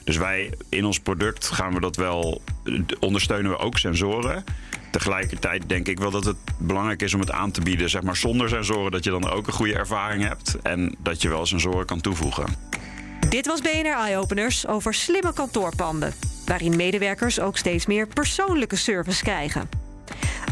dus 0.03 0.17
wij 0.17 0.53
in 0.69 0.85
ons 0.85 0.99
product 0.99 1.49
gaan 1.49 1.73
we 1.73 1.79
dat 1.79 1.95
wel, 1.95 2.41
ondersteunen 2.99 3.51
we 3.51 3.57
ook 3.57 3.77
sensoren. 3.77 4.43
Tegelijkertijd 4.91 5.69
denk 5.69 5.87
ik 5.87 5.99
wel 5.99 6.11
dat 6.11 6.25
het 6.25 6.37
belangrijk 6.57 7.01
is 7.01 7.13
om 7.13 7.19
het 7.19 7.31
aan 7.31 7.51
te 7.51 7.61
bieden, 7.61 7.89
zeg 7.89 8.01
maar 8.01 8.15
zonder 8.15 8.49
sensoren, 8.49 8.91
dat 8.91 9.03
je 9.03 9.09
dan 9.09 9.29
ook 9.29 9.47
een 9.47 9.53
goede 9.53 9.75
ervaring 9.75 10.27
hebt 10.27 10.57
en 10.61 10.95
dat 10.99 11.21
je 11.21 11.29
wel 11.29 11.45
sensoren 11.45 11.85
kan 11.85 12.01
toevoegen. 12.01 12.45
Dit 13.29 13.45
was 13.45 13.61
BNR 13.61 13.97
Eye-Openers 13.97 14.67
over 14.67 14.93
slimme 14.93 15.33
kantoorpanden, 15.33 16.13
waarin 16.45 16.75
medewerkers 16.75 17.39
ook 17.39 17.57
steeds 17.57 17.85
meer 17.85 18.07
persoonlijke 18.07 18.75
service 18.75 19.23
krijgen. 19.23 19.69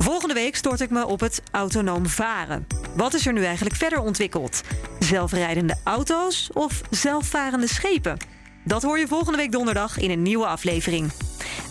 Volgende 0.02 0.34
week 0.34 0.56
stort 0.56 0.82
ik 0.82 0.90
me 0.90 1.06
op 1.06 1.20
het 1.20 1.42
autonoom 1.52 2.08
varen. 2.08 2.68
Wat 2.96 3.14
is 3.14 3.26
er 3.26 3.34
nu 3.34 3.44
eigenlijk 3.44 3.76
verder 3.76 4.00
ontwikkeld? 4.00 4.62
Zelfrijdende 5.00 5.78
auto's 5.84 6.50
of 6.54 6.82
zelfvarende 6.90 7.68
schepen? 7.68 8.18
Dat 8.64 8.84
hoor 8.84 9.00
je 9.00 9.08
volgende 9.08 9.38
week 9.38 9.52
donderdag 9.52 9.98
in 9.98 10.12
een 10.12 10.22
nieuwe 10.22 10.46
aflevering. 10.46 11.12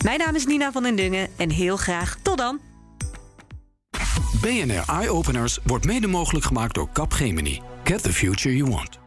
Mijn 0.03 0.19
naam 0.19 0.35
is 0.35 0.45
Nina 0.45 0.71
van 0.71 0.83
den 0.83 0.95
Dungen 0.95 1.29
en 1.35 1.49
heel 1.49 1.77
graag 1.77 2.17
tot 2.21 2.37
dan. 2.37 2.59
BNR 4.41 4.83
Eye 4.87 5.09
Openers 5.09 5.59
wordt 5.63 5.85
mede 5.85 6.07
mogelijk 6.07 6.45
gemaakt 6.45 6.75
door 6.75 6.89
Capgemini. 6.93 7.61
Get 7.83 8.03
the 8.03 8.13
future 8.13 8.55
you 8.55 8.69
want. 8.69 9.06